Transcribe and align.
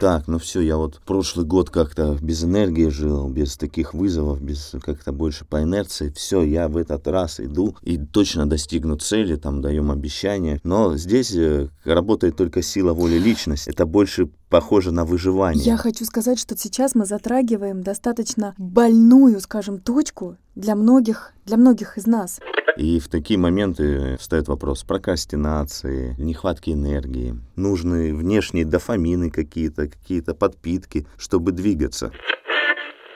Так, 0.00 0.28
ну 0.28 0.38
все, 0.38 0.60
я 0.60 0.76
вот 0.76 1.00
прошлый 1.04 1.44
год 1.44 1.70
как-то 1.70 2.16
без 2.20 2.44
энергии 2.44 2.88
жил, 2.88 3.28
без 3.28 3.56
таких 3.56 3.94
вызовов, 3.94 4.40
без 4.40 4.74
как-то 4.80 5.12
больше 5.12 5.44
по 5.44 5.62
инерции. 5.62 6.12
Все, 6.14 6.42
я 6.42 6.68
в 6.68 6.76
этот 6.76 7.08
раз 7.08 7.40
иду 7.40 7.76
и 7.82 7.98
точно 7.98 8.48
достигну 8.48 8.96
цели, 8.96 9.34
там 9.34 9.60
даем 9.60 9.90
обещания. 9.90 10.60
Но 10.62 10.96
здесь 10.96 11.34
э, 11.34 11.68
работает 11.84 12.36
только 12.36 12.62
сила 12.62 12.92
воли 12.92 13.18
личности. 13.18 13.70
Это 13.70 13.86
больше 13.86 14.28
похоже 14.48 14.92
на 14.92 15.04
выживание. 15.04 15.64
Я 15.64 15.76
хочу 15.76 16.04
сказать, 16.04 16.38
что 16.38 16.56
сейчас 16.56 16.94
мы 16.94 17.04
затрагиваем 17.04 17.82
достаточно 17.82 18.54
больную, 18.56 19.40
скажем, 19.40 19.80
точку 19.80 20.36
для 20.54 20.76
многих, 20.76 21.32
для 21.44 21.56
многих 21.56 21.98
из 21.98 22.06
нас. 22.06 22.38
И 22.78 23.00
в 23.00 23.08
такие 23.08 23.36
моменты 23.36 24.16
встает 24.20 24.46
вопрос 24.46 24.84
прокрастинации, 24.84 26.14
нехватки 26.16 26.70
энергии, 26.70 27.34
нужны 27.56 28.14
внешние 28.14 28.64
дофамины 28.64 29.32
какие-то, 29.32 29.87
какие-то 29.88 30.34
подпитки, 30.34 31.06
чтобы 31.16 31.52
двигаться. 31.52 32.12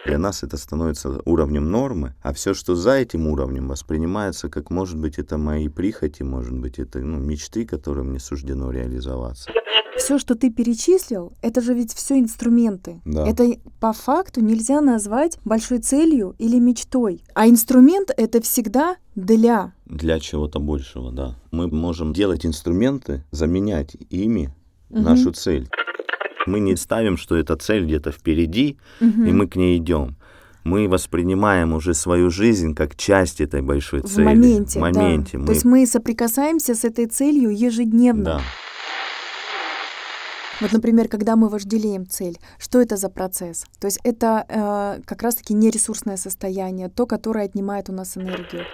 Для 0.04 0.18
нас 0.18 0.42
это 0.42 0.56
становится 0.56 1.20
уровнем 1.24 1.70
нормы, 1.70 2.14
а 2.22 2.32
все, 2.32 2.54
что 2.54 2.74
за 2.74 2.94
этим 2.94 3.28
уровнем, 3.28 3.68
воспринимается 3.68 4.48
как, 4.48 4.70
может 4.70 4.98
быть, 4.98 5.18
это 5.18 5.38
мои 5.38 5.68
прихоти, 5.68 6.24
может 6.24 6.58
быть, 6.58 6.80
это 6.80 6.98
ну, 6.98 7.18
мечты, 7.18 7.64
которым 7.64 8.08
мне 8.08 8.18
суждено 8.18 8.72
реализоваться. 8.72 9.50
Все, 9.96 10.18
что 10.18 10.34
ты 10.34 10.50
перечислил, 10.50 11.32
это 11.42 11.60
же 11.60 11.74
ведь 11.74 11.94
все 11.94 12.18
инструменты. 12.18 13.00
Да. 13.04 13.28
Это 13.28 13.44
по 13.78 13.92
факту 13.92 14.40
нельзя 14.40 14.80
назвать 14.80 15.38
большой 15.44 15.78
целью 15.78 16.34
или 16.38 16.58
мечтой. 16.58 17.22
А 17.34 17.46
инструмент 17.46 18.10
это 18.16 18.40
всегда 18.42 18.96
для. 19.14 19.74
Для 19.86 20.18
чего-то 20.18 20.58
большего, 20.58 21.12
да. 21.12 21.36
Мы 21.52 21.68
можем 21.68 22.12
делать 22.12 22.44
инструменты, 22.44 23.22
заменять 23.30 23.96
ими 24.10 24.52
Мгм. 24.90 25.04
нашу 25.04 25.30
цель. 25.32 25.68
Мы 26.46 26.60
не 26.60 26.76
ставим, 26.76 27.16
что 27.16 27.36
эта 27.36 27.56
цель 27.56 27.84
где-то 27.84 28.10
впереди, 28.12 28.78
Мгм. 29.00 29.24
и 29.26 29.32
мы 29.32 29.46
к 29.46 29.56
ней 29.56 29.78
идем. 29.78 30.16
Мы 30.64 30.88
воспринимаем 30.88 31.72
уже 31.72 31.92
свою 31.94 32.30
жизнь 32.30 32.74
как 32.74 32.96
часть 32.96 33.40
этой 33.40 33.62
большой 33.62 34.02
в 34.02 34.06
цели. 34.06 34.24
моменте. 34.24 34.78
В 34.78 34.82
да. 34.82 35.00
моменте. 35.00 35.38
То 35.38 35.52
есть 35.52 35.64
мы 35.64 35.86
соприкасаемся 35.86 36.74
с 36.74 36.84
этой 36.84 37.06
целью 37.06 37.50
ежедневно. 37.50 38.24
Да. 38.24 38.40
Вот, 40.60 40.70
например, 40.72 41.08
когда 41.08 41.34
мы 41.34 41.48
вожделеем 41.48 42.06
цель, 42.08 42.38
что 42.58 42.80
это 42.80 42.96
за 42.96 43.08
процесс? 43.08 43.64
То 43.80 43.86
есть 43.88 43.98
это 44.04 44.44
э, 44.48 45.02
как 45.04 45.22
раз-таки 45.22 45.54
нересурсное 45.54 46.16
состояние, 46.16 46.88
то, 46.88 47.06
которое 47.06 47.44
отнимает 47.46 47.90
у 47.90 47.92
нас 47.92 48.16
энергию. 48.16 48.64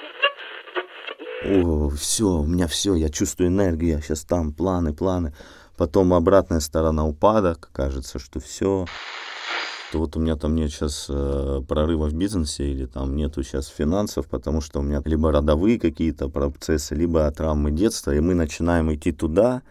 О, 1.47 1.88
все, 1.91 2.27
у 2.27 2.44
меня 2.47 2.66
все, 2.66 2.94
я 2.97 3.08
чувствую 3.08 3.48
энергию, 3.48 3.92
я 3.92 4.00
сейчас 4.03 4.25
там, 4.25 4.53
планы, 4.53 4.92
планы. 4.92 5.32
Потом 5.79 6.12
обратная 6.12 6.59
сторона 6.59 7.07
упадок, 7.07 7.71
кажется, 7.73 8.19
что 8.19 8.41
все. 8.41 8.84
Вот 9.93 10.17
у 10.17 10.21
меня 10.21 10.34
там 10.34 10.57
нет 10.57 10.73
сейчас 10.73 11.07
э, 11.09 11.62
прорыва 11.69 12.09
в 12.09 12.15
бизнесе 12.15 12.65
или 12.65 12.87
там 12.87 13.15
нету 13.15 13.45
сейчас 13.45 13.69
финансов, 13.69 14.27
потому 14.27 14.61
что 14.61 14.81
у 14.81 14.83
меня 14.83 15.01
либо 15.05 15.31
родовые 15.31 15.79
какие-то 15.79 16.29
процессы, 16.29 16.97
либо 16.97 17.31
травмы 17.31 17.71
детства, 17.71 18.11
и 18.11 18.19
мы 18.19 18.34
начинаем 18.34 18.93
идти 18.93 19.12
туда, 19.12 19.62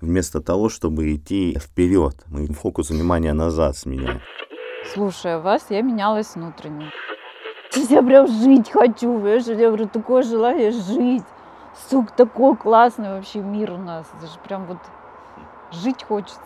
вместо 0.00 0.40
того, 0.40 0.68
чтобы 0.68 1.12
идти 1.14 1.58
вперед. 1.58 2.14
Мы 2.28 2.46
фокус 2.46 2.90
внимания 2.90 3.32
назад 3.32 3.76
сменяем. 3.76 4.20
Слушая 4.94 5.40
вас, 5.40 5.66
я 5.70 5.82
менялась 5.82 6.36
внутренне. 6.36 6.92
Я 7.90 8.02
прям 8.02 8.28
жить 8.28 8.70
хочу, 8.70 9.12
понимаешь? 9.14 9.46
Я 9.46 9.66
говорю, 9.66 9.88
такое 9.88 10.22
желание 10.22 10.70
жить. 10.70 11.24
Сук, 11.90 12.12
такой 12.12 12.56
классный 12.56 13.08
вообще 13.08 13.40
мир 13.40 13.72
у 13.72 13.78
нас. 13.78 14.06
Это 14.16 14.28
же 14.32 14.38
прям 14.46 14.64
вот 14.66 14.78
жить 15.72 16.02
хочется. 16.02 16.38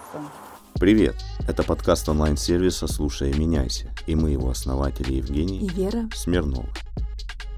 Привет! 0.75 1.17
Это 1.47 1.63
подкаст 1.63 2.09
онлайн-сервиса 2.09 2.87
«Слушай 2.87 3.31
и 3.31 3.39
меняйся», 3.39 3.93
и 4.07 4.15
мы 4.15 4.31
его 4.31 4.51
основатели 4.51 5.15
Евгений 5.15 5.59
И 5.59 5.69
Вера, 5.69 6.09
Смирнова. 6.15 6.67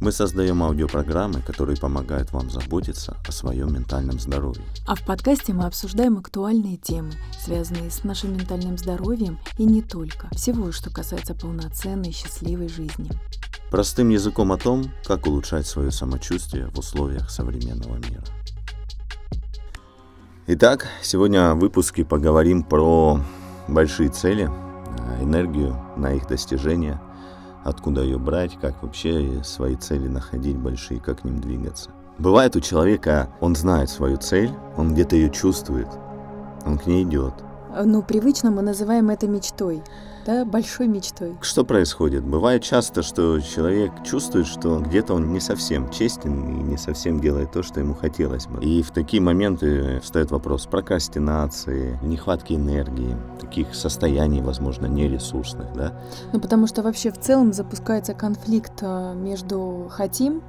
Мы 0.00 0.10
создаем 0.10 0.64
аудиопрограммы, 0.64 1.42
которые 1.42 1.76
помогают 1.76 2.32
вам 2.32 2.50
заботиться 2.50 3.16
о 3.28 3.30
своем 3.30 3.72
ментальном 3.72 4.18
здоровье. 4.18 4.64
а 4.88 4.96
в 4.96 5.04
подкасте 5.04 5.52
мы 5.52 5.66
обсуждаем 5.66 6.18
актуальные 6.18 6.76
темы, 6.78 7.12
связанные 7.38 7.88
с 7.88 8.02
нашим 8.02 8.32
ментальным 8.32 8.76
здоровьем 8.76 9.38
и 9.58 9.64
не 9.64 9.80
только. 9.80 10.28
Всего, 10.32 10.72
что 10.72 10.90
касается 10.90 11.34
полноценной, 11.34 12.10
счастливой 12.10 12.68
жизни. 12.68 13.10
Простым 13.70 14.08
языком 14.08 14.50
о 14.50 14.58
том, 14.58 14.90
как 15.04 15.28
улучшать 15.28 15.68
свое 15.68 15.92
самочувствие 15.92 16.66
в 16.66 16.78
условиях 16.78 17.30
современного 17.30 17.96
мира. 17.96 18.24
Итак, 20.48 20.88
сегодня 21.02 21.54
в 21.54 21.60
выпуске 21.60 22.04
поговорим 22.04 22.64
про 22.64 23.20
большие 23.68 24.08
цели, 24.08 24.50
э, 24.50 25.22
энергию 25.22 25.76
на 25.96 26.14
их 26.14 26.26
достижение, 26.26 27.00
откуда 27.62 28.02
ее 28.02 28.18
брать, 28.18 28.58
как 28.60 28.82
вообще 28.82 29.40
свои 29.44 29.76
цели 29.76 30.08
находить 30.08 30.56
большие, 30.56 30.98
как 30.98 31.20
к 31.20 31.24
ним 31.24 31.40
двигаться. 31.40 31.90
Бывает 32.18 32.56
у 32.56 32.60
человека, 32.60 33.28
он 33.40 33.54
знает 33.54 33.88
свою 33.88 34.16
цель, 34.16 34.50
он 34.76 34.94
где-то 34.94 35.14
ее 35.14 35.30
чувствует, 35.30 35.86
он 36.66 36.76
к 36.76 36.86
ней 36.86 37.04
идет. 37.04 37.34
Ну, 37.84 38.02
привычно 38.02 38.50
мы 38.50 38.62
называем 38.62 39.10
это 39.10 39.28
мечтой, 39.28 39.84
да, 40.26 40.44
большой 40.44 40.86
мечтой. 40.86 41.36
Что 41.40 41.64
происходит? 41.64 42.24
Бывает 42.24 42.62
часто, 42.62 43.02
что 43.02 43.40
человек 43.40 43.92
чувствует, 44.04 44.46
что 44.46 44.78
где-то 44.80 45.14
он 45.14 45.32
не 45.32 45.40
совсем 45.40 45.90
честен 45.90 46.60
и 46.60 46.62
не 46.62 46.76
совсем 46.76 47.20
делает 47.20 47.52
то, 47.52 47.62
что 47.62 47.80
ему 47.80 47.94
хотелось 47.94 48.46
бы. 48.46 48.62
И 48.62 48.82
в 48.82 48.90
такие 48.90 49.22
моменты 49.22 50.00
встает 50.00 50.30
вопрос 50.30 50.66
прокрастинации, 50.66 51.98
нехватки 52.02 52.54
энергии, 52.54 53.16
таких 53.40 53.74
состояний, 53.74 54.40
возможно, 54.40 54.86
нересурсных, 54.86 55.72
да? 55.74 55.92
Ну, 56.32 56.40
потому 56.40 56.66
что 56.66 56.82
вообще 56.82 57.10
в 57.10 57.18
целом 57.18 57.52
запускается 57.52 58.14
конфликт 58.14 58.82
э, 58.82 59.14
между 59.14 59.88
хотим 59.90 60.42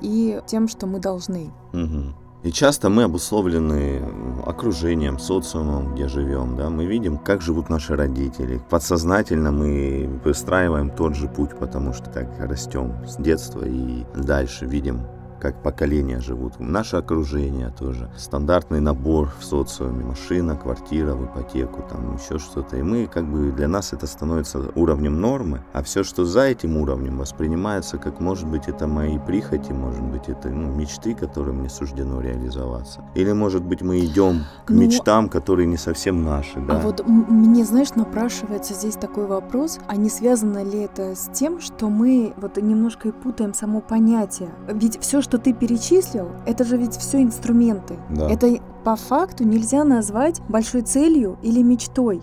и 0.00 0.40
тем, 0.46 0.68
что 0.68 0.86
мы 0.86 0.98
должны. 0.98 1.50
Мгм. 1.72 2.14
И 2.42 2.50
часто 2.52 2.88
мы 2.88 3.02
обусловлены 3.02 4.02
окружением, 4.46 5.18
социумом, 5.18 5.94
где 5.94 6.08
живем. 6.08 6.56
Да? 6.56 6.70
Мы 6.70 6.86
видим, 6.86 7.18
как 7.18 7.42
живут 7.42 7.68
наши 7.68 7.94
родители. 7.94 8.62
Подсознательно 8.70 9.52
мы 9.52 10.08
выстраиваем 10.24 10.88
тот 10.90 11.14
же 11.14 11.28
путь, 11.28 11.50
потому 11.58 11.92
что 11.92 12.08
так 12.08 12.28
растем 12.38 13.06
с 13.06 13.16
детства 13.16 13.62
и 13.66 14.04
дальше 14.14 14.64
видим, 14.64 15.06
как 15.40 15.62
поколения 15.62 16.20
живут. 16.20 16.60
Наше 16.60 16.96
окружение 16.96 17.70
тоже. 17.70 18.10
Стандартный 18.16 18.80
набор 18.80 19.30
в 19.38 19.44
социуме. 19.44 20.04
Машина, 20.04 20.56
квартира, 20.56 21.14
в 21.14 21.24
ипотеку, 21.24 21.82
там 21.88 22.16
еще 22.16 22.38
что-то. 22.38 22.76
И 22.76 22.82
мы, 22.82 23.06
как 23.06 23.24
бы, 23.24 23.50
для 23.50 23.68
нас 23.68 23.92
это 23.92 24.06
становится 24.06 24.60
уровнем 24.74 25.20
нормы, 25.20 25.62
а 25.72 25.82
все, 25.82 26.04
что 26.04 26.24
за 26.24 26.42
этим 26.42 26.76
уровнем, 26.76 27.18
воспринимается 27.18 27.98
как, 27.98 28.20
может 28.20 28.46
быть, 28.46 28.68
это 28.68 28.86
мои 28.86 29.18
прихоти, 29.18 29.72
может 29.72 30.02
быть, 30.02 30.28
это 30.28 30.48
ну, 30.48 30.74
мечты, 30.74 31.14
которым 31.14 31.58
мне 31.60 31.70
суждено 31.70 32.20
реализоваться. 32.20 33.02
Или, 33.14 33.32
может 33.32 33.62
быть, 33.62 33.82
мы 33.82 34.00
идем 34.00 34.44
к 34.66 34.70
Ну, 34.70 34.80
мечтам, 34.80 35.28
которые 35.28 35.66
не 35.66 35.76
совсем 35.76 36.24
наши, 36.24 36.60
да. 36.60 36.76
А 36.76 36.80
вот 36.80 37.06
мне, 37.06 37.64
знаешь, 37.64 37.94
напрашивается 37.94 38.74
здесь 38.74 38.94
такой 38.94 39.26
вопрос, 39.26 39.78
а 39.86 39.96
не 39.96 40.10
связано 40.10 40.62
ли 40.62 40.80
это 40.80 41.14
с 41.14 41.30
тем, 41.32 41.60
что 41.60 41.88
мы 41.88 42.34
вот 42.36 42.56
немножко 42.56 43.08
и 43.08 43.12
путаем 43.12 43.54
само 43.54 43.80
понятие? 43.80 44.50
Ведь 44.68 45.00
все, 45.00 45.22
что 45.22 45.29
ты 45.38 45.52
перечислил, 45.52 46.28
это 46.46 46.64
же 46.64 46.76
ведь 46.76 46.96
все 46.96 47.22
инструменты. 47.22 47.96
Да. 48.10 48.28
Это 48.30 48.58
по 48.84 48.96
факту 48.96 49.44
нельзя 49.44 49.84
назвать 49.84 50.40
большой 50.48 50.82
целью 50.82 51.36
или 51.42 51.62
мечтой 51.62 52.22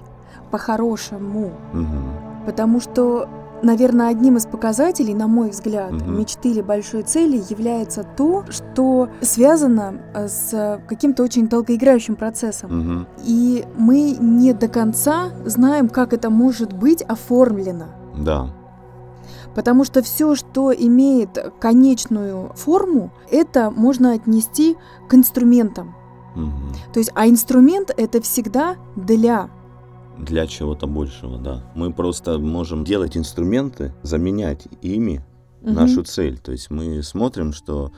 по-хорошему. 0.51 1.51
Мгм. 1.73 2.45
Потому 2.45 2.79
что, 2.79 3.27
наверное, 3.61 4.09
одним 4.09 4.37
из 4.37 4.45
показателей, 4.45 5.13
на 5.13 5.27
мой 5.27 5.49
взгляд, 5.49 5.91
Мгм. 5.91 6.17
мечты 6.19 6.49
или 6.49 6.61
большой 6.61 7.03
цели 7.03 7.41
является 7.49 8.03
то, 8.03 8.43
что 8.49 9.09
связано 9.21 9.95
э, 10.13 10.27
с 10.27 10.81
каким-то 10.87 11.23
очень 11.23 11.47
долгоиграющим 11.47 12.15
процессом. 12.15 12.79
Мгм. 12.79 13.07
И 13.25 13.65
мы 13.77 14.11
не 14.19 14.53
до 14.53 14.67
конца 14.67 15.29
знаем, 15.45 15.89
как 15.89 16.13
это 16.13 16.29
может 16.29 16.73
быть 16.73 17.01
оформлено. 17.03 17.85
Да. 18.17 18.47
Потому 19.57 19.85
что 19.85 20.03
все, 20.03 20.35
что 20.35 20.71
имеет 20.71 21.35
конечную 21.59 22.51
форму, 22.53 23.11
это 23.31 23.71
можно 23.71 24.13
отнести 24.13 24.77
к 25.09 25.15
инструментам. 25.15 25.95
Мгм. 26.35 26.73
То 26.93 26.99
есть, 26.99 27.09
а 27.15 27.27
инструмент 27.27 27.89
это 27.97 28.21
всегда 28.21 28.75
для. 28.95 29.49
Для 30.19 30.45
чего-то 30.45 30.85
большего, 30.85 31.39
да. 31.39 31.63
Мы 31.73 31.91
просто 31.91 32.37
можем 32.37 32.83
делать 32.83 33.17
инструменты, 33.17 33.95
заменять 34.03 34.67
ими 34.83 35.25
Мгм. 35.63 35.73
нашу 35.73 36.03
цель. 36.03 36.37
То 36.37 36.51
есть 36.51 36.69
мы 36.69 37.01
смотрим, 37.01 37.51
что 37.51 37.91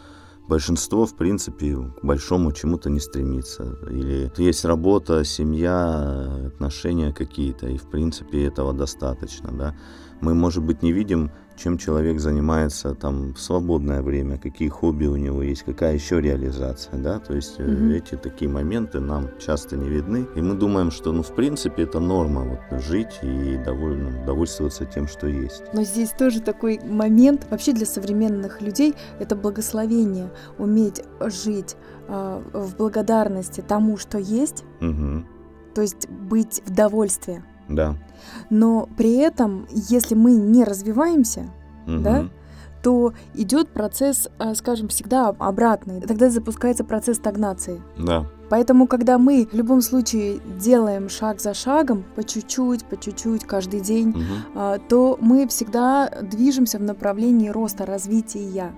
большинство, 0.48 1.06
в 1.06 1.18
принципе, 1.18 1.76
к 1.76 2.04
большому 2.04 2.54
чему-то 2.54 2.90
не 2.90 3.02
стремится. 3.02 3.76
Или 3.92 4.32
есть 4.38 4.64
работа, 4.64 5.26
семья, 5.26 6.48
отношения 6.48 7.12
какие-то, 7.12 7.68
и, 7.68 7.78
в 7.78 7.90
принципе, 7.90 8.46
этого 8.46 8.72
достаточно, 8.72 9.52
да. 9.52 9.76
Мы, 10.22 10.34
может 10.34 10.64
быть, 10.64 10.82
не 10.84 10.92
видим 10.92 11.32
чем 11.60 11.78
человек 11.78 12.20
занимается 12.20 12.96
там 12.96 13.34
в 13.34 13.40
свободное 13.40 14.02
время, 14.02 14.38
какие 14.38 14.70
хобби 14.70 15.06
у 15.06 15.18
него 15.18 15.44
есть, 15.44 15.64
какая 15.64 15.94
еще 15.94 16.22
реализация, 16.22 16.98
да, 16.98 17.20
то 17.20 17.34
есть 17.36 17.60
Мгм. 17.60 17.92
эти 17.92 18.16
такие 18.16 18.50
моменты 18.50 19.00
нам 19.00 19.28
часто 19.40 19.76
не 19.76 19.90
видны, 19.90 20.26
и 20.36 20.42
мы 20.42 20.56
думаем, 20.56 20.90
что, 20.92 21.12
ну, 21.12 21.22
в 21.22 21.36
принципе, 21.36 21.84
это 21.84 22.00
норма, 22.00 22.42
вот, 22.44 22.82
жить 22.82 23.20
и 23.22 23.58
довольно, 23.66 24.26
довольствоваться 24.26 24.86
тем, 24.86 25.08
что 25.08 25.28
есть. 25.28 25.64
Но 25.74 25.84
здесь 25.84 26.12
тоже 26.12 26.40
такой 26.42 26.80
момент, 26.84 27.46
вообще 27.52 27.74
для 27.74 27.86
современных 27.86 28.62
людей 28.62 28.96
это 29.20 29.36
благословение, 29.36 30.30
уметь 30.58 31.04
жить 31.22 31.76
а, 32.08 32.42
в 32.54 32.76
благодарности 32.78 33.62
тому, 33.68 33.98
что 33.98 34.18
есть, 34.18 34.64
Мгм. 34.80 35.28
то 35.76 35.82
есть 35.82 36.10
быть 36.10 36.62
в 36.66 36.74
довольстве. 36.74 37.44
Да. 37.70 37.96
Но 38.50 38.90
при 38.98 39.16
этом, 39.18 39.68
если 39.72 40.16
мы 40.16 40.34
не 40.34 40.64
развиваемся, 40.64 41.46
Мгм. 41.86 42.04
Да? 42.04 42.30
то 42.82 43.14
идет 43.34 43.70
процесс, 43.70 44.30
а, 44.38 44.56
скажем, 44.56 44.88
всегда 44.88 45.36
обратный. 45.38 46.00
Тогда 46.02 46.30
запускается 46.30 46.84
процесс 46.84 47.18
стагнации. 47.18 47.82
Да. 47.98 48.26
Поэтому, 48.50 48.88
когда 48.88 49.18
мы 49.18 49.48
в 49.52 49.56
любом 49.56 49.82
случае 49.82 50.40
делаем 50.58 51.10
шаг 51.10 51.42
за 51.42 51.54
шагом, 51.54 52.04
по 52.16 52.24
чуть-чуть, 52.24 52.86
по 52.86 52.98
чуть-чуть, 52.98 53.44
каждый 53.44 53.82
день, 53.82 54.16
а, 54.56 54.78
то 54.78 55.18
мы 55.22 55.48
всегда 55.48 56.10
движемся 56.22 56.80
в 56.80 56.82
направлении 56.82 57.50
роста, 57.50 57.86
развития. 57.86 58.72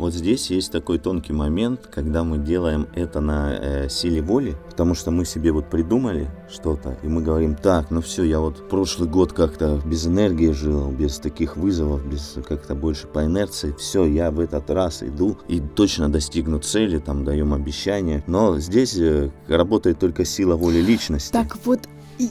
Вот 0.00 0.14
здесь 0.14 0.48
есть 0.48 0.72
такой 0.72 0.98
тонкий 0.98 1.34
момент, 1.34 1.86
когда 1.92 2.24
мы 2.24 2.38
делаем 2.38 2.88
это 2.94 3.20
на 3.20 3.52
э, 3.52 3.88
силе 3.90 4.22
воли, 4.22 4.56
потому 4.70 4.94
что 4.94 5.10
мы 5.10 5.26
себе 5.26 5.52
вот 5.52 5.68
придумали 5.68 6.30
что-то, 6.50 6.96
и 7.02 7.06
мы 7.06 7.20
говорим, 7.20 7.54
так, 7.54 7.90
ну 7.90 8.00
все, 8.00 8.24
я 8.24 8.40
вот 8.40 8.70
прошлый 8.70 9.10
год 9.10 9.34
как-то 9.34 9.78
без 9.84 10.06
энергии 10.06 10.52
жил, 10.52 10.90
без 10.90 11.18
таких 11.18 11.58
вызовов, 11.58 12.02
без 12.06 12.38
как-то 12.48 12.74
больше 12.74 13.08
по 13.08 13.26
инерции, 13.26 13.74
все, 13.78 14.06
я 14.06 14.30
в 14.30 14.40
этот 14.40 14.70
раз 14.70 15.02
иду 15.02 15.36
и 15.48 15.60
точно 15.60 16.08
достигну 16.08 16.60
цели, 16.60 16.96
там 16.96 17.26
даем 17.26 17.52
обещания, 17.52 18.24
но 18.26 18.58
здесь 18.58 18.96
э, 18.96 19.28
работает 19.48 19.98
только 19.98 20.24
сила 20.24 20.56
воли 20.56 20.78
личности. 20.78 21.30
Так 21.30 21.58
вот, 21.66 21.80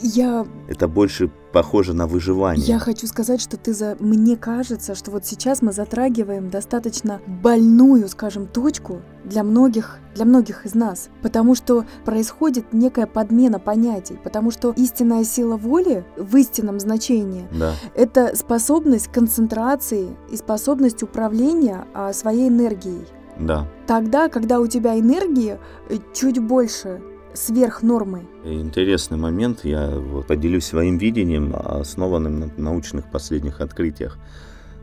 я, 0.01 0.45
Это 0.67 0.87
больше 0.87 1.31
похоже 1.51 1.93
на 1.93 2.05
выживание. 2.07 2.65
я 2.65 2.77
хочу 2.79 3.07
сказать, 3.07 3.41
что 3.41 3.57
ты 3.57 3.73
за... 3.73 3.97
Мне 3.99 4.35
кажется, 4.37 4.93
что 4.93 5.09
вот 5.11 5.25
сейчас 5.25 5.61
мы 5.61 5.71
затрагиваем 5.71 6.49
достаточно 6.49 7.21
больную, 7.25 8.07
скажем, 8.07 8.45
точку 8.45 9.01
для 9.25 9.43
многих, 9.43 9.97
для 10.13 10.25
многих 10.25 10.65
из 10.65 10.75
нас. 10.75 11.09
Потому 11.21 11.55
что 11.55 11.85
происходит 12.05 12.71
некая 12.71 13.07
подмена 13.07 13.57
понятий. 13.59 14.19
Потому 14.23 14.51
что 14.51 14.71
истинная 14.77 15.23
сила 15.23 15.57
воли 15.57 16.05
в 16.17 16.35
истинном 16.37 16.79
значении 16.79 17.47
Да, 17.51 17.73
это 17.95 18.35
способность 18.35 19.07
концентрации 19.07 20.09
и 20.31 20.37
способность 20.37 21.01
управления 21.03 21.85
а, 21.93 22.13
своей 22.13 22.49
энергией. 22.49 23.07
да. 23.39 23.67
Тогда, 23.87 24.29
когда 24.29 24.59
у 24.59 24.67
тебя 24.67 24.99
энергии 24.99 25.57
э, 25.89 25.97
чуть 26.13 26.37
больше 26.37 27.01
сверх 27.33 27.83
нормы. 27.83 28.27
Интересный 28.43 29.17
момент. 29.17 29.63
Я 29.63 29.89
вот 29.89 30.27
поделюсь 30.27 30.65
своим 30.65 30.97
видением, 30.97 31.55
основанным 31.55 32.39
на 32.39 32.49
научных 32.57 33.09
последних 33.11 33.61
открытиях. 33.61 34.17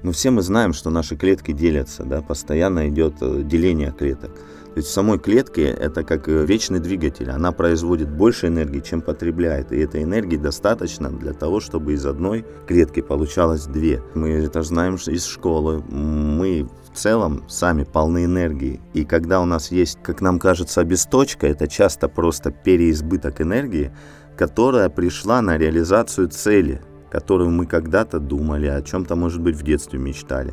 Но 0.03 0.13
все 0.13 0.31
мы 0.31 0.43
знаем, 0.43 0.73
что 0.73 0.91
наши 0.91 1.17
клетки 1.17 1.53
делятся, 1.53 2.05
да, 2.05 2.23
постоянно 2.23 2.89
идет 2.89 3.15
э, 3.21 3.43
деление 3.43 3.93
клеток. 3.97 4.31
То 4.77 4.81
есть 4.81 4.91
в 4.91 4.93
самой 4.93 5.19
клетке 5.19 5.69
это 5.69 6.05
как 6.05 6.29
э, 6.29 6.45
вечный 6.45 6.81
двигатель, 6.81 7.31
она 7.31 7.51
производит 7.51 8.11
больше 8.11 8.49
энергии, 8.49 8.81
чем 8.81 9.01
потребляет, 9.01 9.73
и 9.73 9.79
этой 9.79 10.03
энергии 10.03 10.37
достаточно 10.37 11.09
для 11.09 11.33
того, 11.33 11.61
чтобы 11.61 11.95
из 11.95 12.05
одной 12.05 12.45
клетки 12.67 13.01
получалось 13.01 13.65
две. 13.65 14.03
Мы 14.13 14.33
это 14.33 14.63
знаем 14.63 14.97
из 14.97 15.25
школы, 15.25 15.83
мы 15.89 16.69
в 16.93 16.95
целом 16.95 17.45
сами 17.49 17.85
полны 17.85 18.27
энергии, 18.27 18.83
и 18.93 19.07
когда 19.07 19.41
у 19.41 19.47
нас 19.47 19.71
есть, 19.71 19.99
как 20.03 20.21
нам 20.21 20.39
кажется, 20.39 20.83
обесточка, 20.83 21.47
это 21.47 21.69
часто 21.69 22.11
просто 22.11 22.51
переизбыток 22.51 23.41
энергии, 23.41 23.93
которая 24.37 24.91
пришла 24.91 25.41
на 25.41 25.57
реализацию 25.57 26.29
цели, 26.29 26.83
которую 27.11 27.49
мы 27.49 27.65
когда-то 27.65 28.19
думали, 28.19 28.67
о 28.67 28.83
чем-то, 28.83 29.17
может 29.17 29.41
быть, 29.41 29.57
в 29.57 29.63
детстве 29.63 29.99
мечтали. 29.99 30.53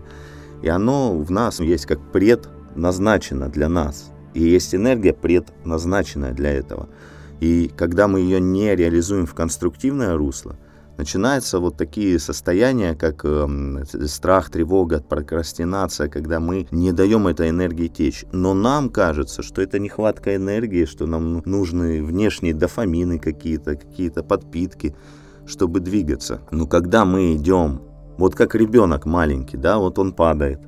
И 0.62 0.70
оно 0.70 1.14
в 1.14 1.30
нас 1.30 1.60
есть 1.60 1.88
как 1.88 2.00
предназначено 2.14 3.50
для 3.50 3.68
нас. 3.68 4.13
И 4.34 4.42
есть 4.42 4.74
энергия 4.74 5.14
предназначенная 5.14 6.34
для 6.34 6.52
этого. 6.52 6.90
И 7.40 7.72
когда 7.76 8.08
мы 8.08 8.22
ее 8.22 8.40
не 8.40 8.76
реализуем 8.76 9.26
в 9.26 9.34
конструктивное 9.34 10.16
русло, 10.16 10.56
начинаются 10.98 11.60
вот 11.60 11.78
такие 11.78 12.20
состояния, 12.20 12.96
как 12.96 13.26
эм, 13.26 13.84
страх, 14.08 14.50
тревога, 14.50 15.02
прокрастинация, 15.02 16.08
когда 16.08 16.40
мы 16.40 16.68
не 16.72 16.92
даем 16.92 17.28
этой 17.28 17.50
энергии 17.50 17.88
течь. 17.88 18.26
Но 18.32 18.54
нам 18.54 18.90
кажется, 18.90 19.42
что 19.42 19.62
это 19.62 19.80
нехватка 19.80 20.36
энергии, 20.36 20.86
что 20.86 21.06
нам 21.06 21.34
ну- 21.34 21.42
нужны 21.46 22.04
внешние 22.04 22.54
дофамины 22.54 23.20
какие-то, 23.20 23.76
какие-то 23.76 24.24
подпитки, 24.24 24.96
чтобы 25.46 25.80
двигаться. 25.80 26.42
Но 26.52 26.68
когда 26.68 27.06
мы 27.06 27.36
идем, 27.36 27.82
вот 28.18 28.36
как 28.36 28.56
ребенок 28.56 29.06
маленький, 29.06 29.58
да, 29.58 29.80
вот 29.80 30.00
он 30.00 30.14
падает, 30.14 30.60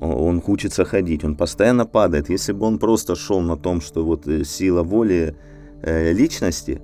он 0.00 0.42
учится 0.46 0.84
ходить, 0.84 1.24
он 1.24 1.36
постоянно 1.36 1.86
падает. 1.86 2.30
Если 2.30 2.52
бы 2.52 2.66
он 2.66 2.78
просто 2.78 3.16
шел 3.16 3.40
на 3.40 3.56
том, 3.56 3.80
что 3.80 4.04
вот 4.04 4.26
э, 4.26 4.44
сила 4.44 4.82
воли 4.82 5.36
э, 5.82 6.12
личности, 6.12 6.80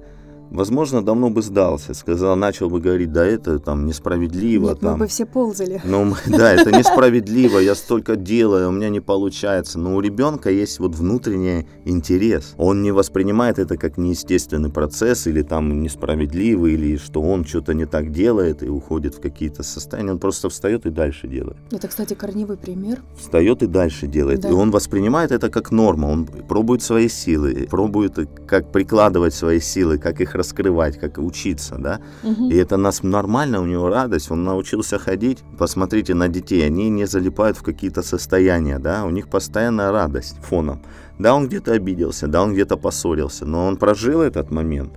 возможно, 0.51 1.03
давно 1.05 1.31
бы 1.31 1.43
сдался, 1.43 1.95
сказал, 1.95 2.37
начал 2.37 2.71
бы 2.71 2.81
говорить, 2.81 3.13
да 3.13 3.25
это 3.25 3.59
там 3.59 3.87
несправедливо, 3.87 4.71
Нет, 4.71 4.83
мы 4.83 4.89
там, 4.91 4.99
бы 4.99 5.07
все 5.07 5.27
ползали. 5.27 5.81
ну, 5.85 6.15
да, 6.27 6.53
это 6.53 6.71
несправедливо, 6.71 7.59
я 7.59 7.75
столько 7.75 8.17
делаю, 8.17 8.69
у 8.69 8.73
меня 8.73 8.89
не 8.89 9.01
получается. 9.01 9.79
Но 9.79 9.97
у 9.97 10.01
ребенка 10.01 10.51
есть 10.51 10.79
вот 10.79 10.95
внутренний 10.95 11.67
интерес. 11.85 12.55
Он 12.57 12.83
не 12.83 12.93
воспринимает 12.93 13.59
это 13.59 13.77
как 13.77 13.99
неестественный 13.99 14.71
процесс 14.71 15.27
или 15.27 15.43
там 15.43 15.83
несправедливый, 15.83 16.75
или 16.75 16.97
что 16.97 17.23
он 17.23 17.45
что-то 17.45 17.75
не 17.75 17.87
так 17.87 18.13
делает 18.13 18.63
и 18.63 18.69
уходит 18.69 19.15
в 19.15 19.21
какие-то 19.21 19.63
состояния. 19.63 20.13
Он 20.13 20.19
просто 20.19 20.49
встает 20.49 20.87
и 20.87 20.91
дальше 20.91 21.29
делает. 21.29 21.57
Это, 21.71 21.89
кстати, 21.89 22.15
корневой 22.15 22.57
пример. 22.57 23.01
Встает 23.19 23.63
и 23.63 23.67
дальше 23.67 24.07
делает. 24.07 24.41
Да. 24.41 24.49
И 24.49 24.53
он 24.53 24.71
воспринимает 24.71 25.33
это 25.33 25.51
как 25.51 25.71
норму. 25.71 26.09
Он 26.09 26.27
пробует 26.27 26.83
свои 26.83 27.09
силы, 27.09 27.67
пробует 27.71 28.19
как 28.47 28.71
прикладывать 28.73 29.35
свои 29.35 29.61
силы, 29.61 29.99
как 29.99 30.21
их 30.21 30.35
раскрывать, 30.45 30.99
как 30.99 31.19
учиться, 31.19 31.77
да. 31.79 32.01
Мгм. 32.23 32.51
И 32.51 32.55
это 32.57 32.77
нас 32.77 33.03
нормально, 33.03 33.61
у 33.61 33.67
него 33.67 33.89
радость, 33.89 34.31
он 34.31 34.45
научился 34.45 34.99
ходить. 34.99 35.39
Посмотрите 35.59 36.15
на 36.15 36.29
детей, 36.29 36.67
они 36.67 36.91
не 36.91 37.07
залипают 37.07 37.57
в 37.57 37.63
какие-то 37.63 38.03
состояния, 38.03 38.79
да, 38.79 39.05
у 39.05 39.11
них 39.11 39.29
постоянная 39.29 39.93
радость 39.93 40.37
фоном. 40.43 40.79
Да, 41.19 41.35
он 41.35 41.47
где-то 41.47 41.73
обиделся, 41.73 42.27
да, 42.27 42.43
он 42.43 42.53
где-то 42.53 42.77
поссорился, 42.77 43.47
но 43.47 43.67
он 43.67 43.77
прожил 43.77 44.21
этот 44.21 44.51
момент. 44.51 44.93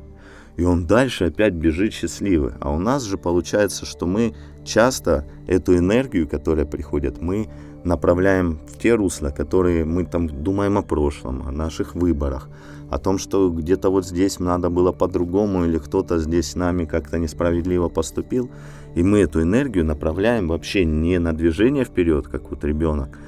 И 0.60 0.66
он 0.66 0.86
дальше 0.88 1.26
опять 1.26 1.54
бежит 1.54 1.94
счастливый. 1.94 2.54
А 2.60 2.72
у 2.72 2.80
нас 2.80 3.04
же 3.04 3.18
получается, 3.18 3.86
что 3.86 4.08
мы 4.08 4.34
часто 4.66 5.24
эту 5.48 5.77
энергию, 5.77 6.27
которая 6.27 6.66
приходит, 6.66 7.22
мы 7.22 7.48
направляем 7.84 8.60
в 8.68 8.77
те 8.80 8.96
русла, 8.96 9.30
которые 9.30 9.86
мы 9.86 10.06
там 10.06 10.27
думаем 10.27 10.77
о 10.77 10.82
прошлом, 10.82 11.48
о 11.48 11.51
наших 11.51 11.96
выборах, 11.96 12.50
о 12.89 12.98
том, 12.98 13.17
что 13.17 13.50
где-то 13.50 13.89
вот 13.89 14.06
здесь 14.06 14.39
надо 14.39 14.70
было 14.70 14.91
по-другому, 14.91 15.65
или 15.65 15.77
кто-то 15.77 16.20
здесь 16.20 16.51
с 16.51 16.56
нами 16.56 16.86
как-то 16.86 17.20
несправедливо 17.20 17.89
поступил, 17.89 18.50
и 18.96 19.03
мы 19.03 19.20
эту 19.20 19.41
энергию 19.41 19.86
направляем 19.86 20.48
вообще 20.48 20.86
не 20.86 21.20
на 21.20 21.34
движение 21.34 21.84
вперед, 21.84 22.27
как 22.27 22.50
вот 22.50 22.63
ребенок, 22.63 23.20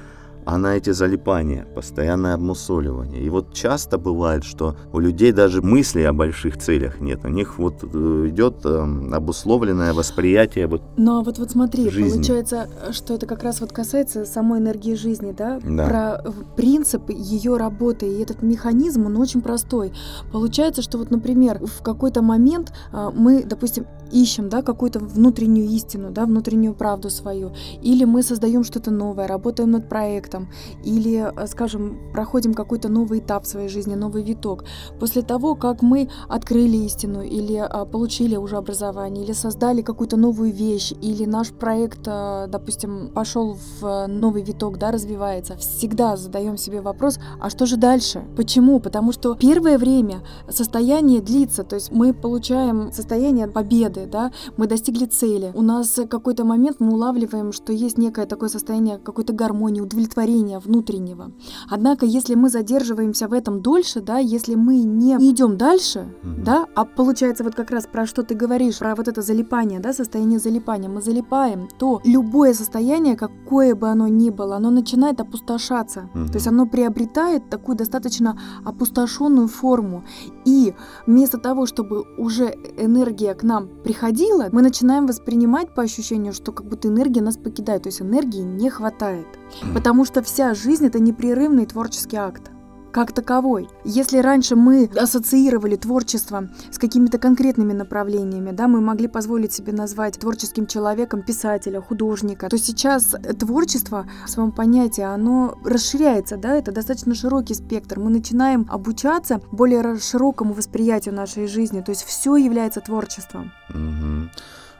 а 0.44 0.58
на 0.58 0.76
эти 0.76 0.90
залипания, 0.90 1.66
постоянное 1.74 2.34
обмусоливание. 2.34 3.22
И 3.22 3.28
вот 3.30 3.52
часто 3.52 3.98
бывает, 3.98 4.44
что 4.44 4.76
у 4.92 4.98
людей 4.98 5.32
даже 5.32 5.62
мыслей 5.62 6.04
о 6.04 6.12
больших 6.12 6.58
целях 6.58 7.00
нет. 7.00 7.24
У 7.24 7.28
них 7.28 7.58
вот 7.58 7.82
э, 7.82 8.26
идет 8.28 8.64
эм, 8.64 9.12
обусловленное 9.12 9.92
восприятие 9.92 10.66
вот 10.66 10.82
Ну 10.96 11.20
а 11.20 11.22
вот 11.22 11.38
вот 11.38 11.50
смотри, 11.50 11.88
Жизни. 11.90 12.16
получается, 12.16 12.68
что 12.92 13.14
это 13.14 13.26
как 13.26 13.42
раз 13.42 13.60
вот 13.60 13.72
касается 13.72 14.24
самой 14.24 14.60
энергии 14.60 14.94
жизни, 14.94 15.32
да? 15.36 15.60
Да. 15.62 15.86
Про 15.86 16.22
э, 16.24 16.32
принцип 16.56 17.10
ее 17.10 17.56
работы 17.56 18.06
и 18.06 18.20
этот 18.20 18.42
механизм, 18.42 19.06
он 19.06 19.16
очень 19.16 19.40
простой. 19.42 19.92
Получается, 20.32 20.82
что 20.82 20.98
вот, 20.98 21.10
например, 21.10 21.60
в 21.64 21.82
какой-то 21.82 22.22
момент 22.22 22.72
а, 22.92 23.10
мы, 23.10 23.42
допустим, 23.44 23.86
ищем, 24.12 24.48
да, 24.48 24.62
какую-то 24.62 24.98
внутреннюю 24.98 25.68
истину, 25.68 26.10
да, 26.10 26.26
внутреннюю 26.26 26.74
правду 26.74 27.10
свою, 27.10 27.52
или 27.82 28.04
мы 28.04 28.22
создаем 28.22 28.64
что-то 28.64 28.90
новое, 28.90 29.26
работаем 29.26 29.70
над 29.70 29.88
проектом, 29.88 30.29
проектом 30.30 30.48
или, 30.84 31.32
э, 31.36 31.46
скажем, 31.46 31.98
проходим 32.12 32.54
какой-то 32.54 32.88
новый 32.88 33.18
этап 33.18 33.44
в 33.44 33.46
своей 33.46 33.68
жизни, 33.68 33.96
новый 33.96 34.22
виток. 34.22 34.64
После 35.00 35.22
того, 35.22 35.54
как 35.54 35.82
мы 35.82 36.08
открыли 36.28 36.76
истину 36.76 37.22
или 37.22 37.56
а, 37.56 37.84
получили 37.84 38.36
уже 38.36 38.56
образование, 38.56 39.24
или 39.24 39.34
создали 39.34 39.82
какую-то 39.82 40.16
новую 40.16 40.52
вещь, 40.52 40.92
или 41.02 41.26
наш 41.26 41.48
проект, 41.48 42.00
а, 42.06 42.46
допустим, 42.46 43.10
пошел 43.14 43.56
в 43.80 44.06
новый 44.06 44.42
виток, 44.42 44.78
да, 44.78 44.90
развивается, 44.90 45.56
всегда 45.56 46.16
задаем 46.16 46.56
себе 46.56 46.80
вопрос, 46.80 47.18
а 47.40 47.50
что 47.50 47.66
же 47.66 47.76
дальше? 47.76 48.22
Почему? 48.36 48.80
Потому 48.80 49.12
что 49.12 49.34
первое 49.34 49.78
время 49.78 50.20
состояние 50.48 51.20
длится, 51.20 51.64
то 51.64 51.76
есть 51.76 51.92
мы 51.92 52.12
получаем 52.12 52.92
состояние 52.92 53.46
победы, 53.46 54.06
да, 54.06 54.30
мы 54.56 54.66
достигли 54.66 55.06
цели. 55.06 55.52
У 55.54 55.62
нас 55.62 56.00
какой-то 56.08 56.44
момент 56.44 56.76
мы 56.80 56.92
улавливаем, 56.92 57.52
что 57.52 57.72
есть 57.72 57.98
некое 57.98 58.26
такое 58.26 58.48
состояние 58.48 58.98
какой-то 58.98 59.32
гармонии, 59.32 59.80
удовлетворения 59.80 60.19
внутреннего. 60.60 61.32
Однако, 61.68 62.06
если 62.06 62.34
мы 62.34 62.48
задерживаемся 62.50 63.28
в 63.28 63.32
этом 63.32 63.60
дольше, 63.60 64.00
да, 64.00 64.18
если 64.18 64.54
мы 64.54 64.82
не 64.82 65.14
идем 65.30 65.56
дальше, 65.56 66.14
Мгм. 66.22 66.44
да, 66.44 66.66
а 66.74 66.84
получается 66.84 67.44
вот 67.44 67.54
как 67.54 67.70
раз 67.70 67.86
про 67.86 68.06
что 68.06 68.22
ты 68.22 68.34
говоришь, 68.34 68.78
про 68.78 68.94
вот 68.94 69.08
это 69.08 69.22
залипание, 69.22 69.80
да, 69.80 69.92
состояние 69.92 70.38
залипания, 70.38 70.88
мы 70.88 71.00
залипаем, 71.02 71.68
то 71.78 72.00
любое 72.04 72.54
состояние, 72.54 73.16
какое 73.16 73.74
бы 73.74 73.88
оно 73.88 74.08
ни 74.08 74.30
было, 74.30 74.56
оно 74.56 74.70
начинает 74.70 75.20
опустошаться. 75.20 76.08
Мгм. 76.14 76.26
То 76.28 76.34
есть 76.34 76.46
оно 76.46 76.66
приобретает 76.66 77.50
такую 77.50 77.76
достаточно 77.76 78.38
опустошенную 78.64 79.48
форму. 79.48 80.04
И 80.44 80.74
вместо 81.06 81.38
того, 81.38 81.66
чтобы 81.66 82.04
уже 82.18 82.54
энергия 82.78 83.34
к 83.34 83.42
нам 83.42 83.68
приходила, 83.84 84.48
мы 84.52 84.62
начинаем 84.62 85.06
воспринимать 85.06 85.74
по 85.74 85.82
ощущению, 85.82 86.32
что 86.32 86.52
как 86.52 86.66
будто 86.66 86.88
энергия 86.88 87.22
нас 87.22 87.36
покидает, 87.36 87.82
то 87.82 87.88
есть 87.88 88.02
энергии 88.02 88.42
не 88.42 88.70
хватает. 88.70 89.26
Потому 89.74 90.04
что 90.04 90.22
вся 90.22 90.54
жизнь 90.54 90.86
это 90.86 90.98
непрерывный 90.98 91.66
творческий 91.66 92.16
акт 92.16 92.50
как 92.92 93.12
таковой. 93.12 93.68
Если 93.84 94.18
раньше 94.18 94.56
мы 94.56 94.90
ассоциировали 94.96 95.76
творчество 95.76 96.48
с 96.70 96.78
какими-то 96.78 97.18
конкретными 97.18 97.72
направлениями, 97.72 98.50
да, 98.50 98.68
мы 98.68 98.80
могли 98.80 99.08
позволить 99.08 99.52
себе 99.52 99.72
назвать 99.72 100.18
творческим 100.18 100.66
человеком 100.66 101.22
писателя, 101.22 101.80
художника, 101.80 102.48
то 102.48 102.58
сейчас 102.58 103.14
творчество 103.38 104.06
в 104.26 104.30
своем 104.30 104.52
понятии, 104.52 105.02
оно 105.02 105.56
расширяется, 105.64 106.36
да, 106.36 106.56
это 106.56 106.72
достаточно 106.72 107.14
широкий 107.14 107.54
спектр. 107.54 107.98
Мы 107.98 108.10
начинаем 108.10 108.66
обучаться 108.70 109.40
более 109.52 109.98
широкому 109.98 110.54
восприятию 110.54 111.14
нашей 111.14 111.46
жизни, 111.46 111.80
то 111.80 111.90
есть 111.90 112.04
все 112.04 112.36
является 112.36 112.80
творчеством. 112.80 113.52
Мгм. 113.68 114.30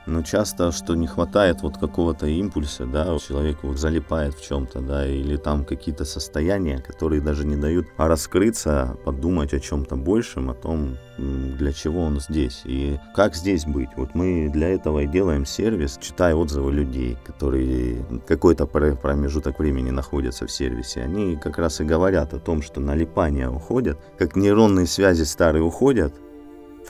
Но 0.07 0.23
часто, 0.23 0.71
что 0.71 0.95
не 0.95 1.07
хватает 1.07 1.61
вот 1.61 1.77
какого-то 1.77 2.25
импульса, 2.25 2.85
да, 2.85 3.17
человек 3.19 3.59
вот 3.61 3.77
залипает 3.77 4.33
в 4.33 4.43
чем-то, 4.43 4.81
да, 4.81 5.07
или 5.07 5.37
там 5.37 5.63
какие-то 5.63 6.05
состояния, 6.05 6.79
которые 6.79 7.21
даже 7.21 7.45
не 7.45 7.55
дают 7.55 7.87
раскрыться, 7.97 8.97
подумать 9.05 9.53
о 9.53 9.59
чем-то 9.59 9.95
большем, 9.95 10.49
о 10.49 10.53
том, 10.53 10.97
для 11.17 11.71
чего 11.71 12.01
он 12.01 12.19
здесь 12.19 12.61
и 12.65 12.99
как 13.13 13.35
здесь 13.35 13.65
быть. 13.65 13.89
Вот 13.95 14.15
мы 14.15 14.49
для 14.51 14.69
этого 14.69 14.99
и 14.99 15.07
делаем 15.07 15.45
сервис, 15.45 15.99
читая 16.01 16.33
отзывы 16.33 16.71
людей, 16.71 17.17
которые 17.23 18.03
какой-то 18.27 18.65
пр- 18.65 18.95
промежуток 18.95 19.59
времени 19.59 19.91
находятся 19.91 20.47
в 20.47 20.51
сервисе. 20.51 21.01
Они 21.01 21.35
как 21.35 21.59
раз 21.59 21.79
и 21.79 21.83
говорят 21.83 22.33
о 22.33 22.39
том, 22.39 22.63
что 22.63 22.79
налипания 22.79 23.49
уходят, 23.49 23.99
как 24.17 24.35
нейронные 24.35 24.87
связи 24.87 25.23
старые 25.23 25.63
уходят, 25.63 26.13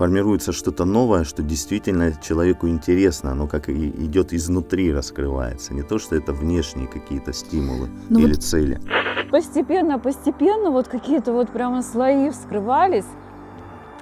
формируется 0.01 0.51
что-то 0.51 0.83
новое, 0.83 1.23
что 1.23 1.43
действительно 1.43 2.11
человеку 2.19 2.67
интересно, 2.67 3.33
оно 3.33 3.45
как 3.45 3.69
и 3.69 3.89
идет 3.89 4.33
изнутри 4.33 4.91
раскрывается, 4.91 5.75
не 5.75 5.83
то, 5.83 5.99
что 5.99 6.15
это 6.15 6.33
внешние 6.33 6.87
какие-то 6.87 7.33
стимулы 7.33 7.87
Ну 8.09 8.17
или 8.17 8.33
вот- 8.33 8.41
цели. 8.41 8.79
Постепенно, 9.29 9.99
постепенно 9.99 10.71
вот 10.71 10.87
какие-то 10.87 11.33
вот 11.33 11.49
прямо 11.49 11.83
слои 11.83 12.31
вскрывались. 12.31 13.05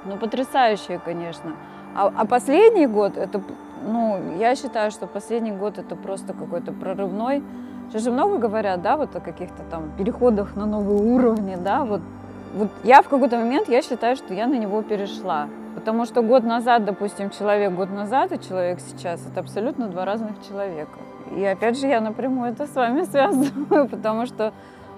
Ну, 0.06 0.16
потрясающие, 0.16 1.00
конечно. 1.04 1.52
А, 1.94 2.08
а 2.16 2.26
последний 2.26 2.88
год, 2.88 3.18
это, 3.18 3.42
ну, 3.86 4.38
я 4.40 4.56
считаю, 4.56 4.92
что 4.92 5.06
последний 5.06 5.52
год 5.52 5.78
это 5.80 5.98
просто 5.98 6.34
какой-то 6.34 6.72
прорывной. 6.72 7.44
Сейчас 7.90 8.04
же 8.04 8.12
много 8.12 8.38
говорят, 8.38 8.82
да, 8.82 8.96
вот 8.96 9.14
о 9.18 9.20
каких-то 9.20 9.64
там 9.70 9.92
переходах 9.98 10.56
на 10.56 10.66
новые 10.66 11.02
уровни, 11.02 11.58
да, 11.62 11.84
вот. 11.84 12.00
Вот 12.56 12.70
я 12.84 13.02
в 13.02 13.10
какой-то 13.10 13.38
момент, 13.38 13.68
я 13.68 13.82
считаю, 13.82 14.16
что 14.16 14.34
я 14.34 14.48
на 14.48 14.58
него 14.58 14.82
перешла. 14.82 15.50
Потому 15.80 16.06
что 16.06 16.22
год 16.22 16.44
назад, 16.44 16.84
допустим, 16.84 17.30
человек 17.30 17.72
год 17.72 17.90
назад 17.90 18.34
и 18.34 18.40
человек 18.40 18.80
сейчас, 18.82 19.26
это 19.26 19.40
абсолютно 19.40 19.88
два 19.88 20.04
разных 20.04 20.46
человека. 20.46 21.00
И 21.36 21.46
опять 21.46 21.80
же, 21.80 21.88
я 21.88 22.02
напрямую 22.02 22.52
это 22.52 22.68
с 22.68 22.76
вами 22.76 23.04
связываю, 23.12 23.88
потому 23.88 24.26
что 24.26 24.52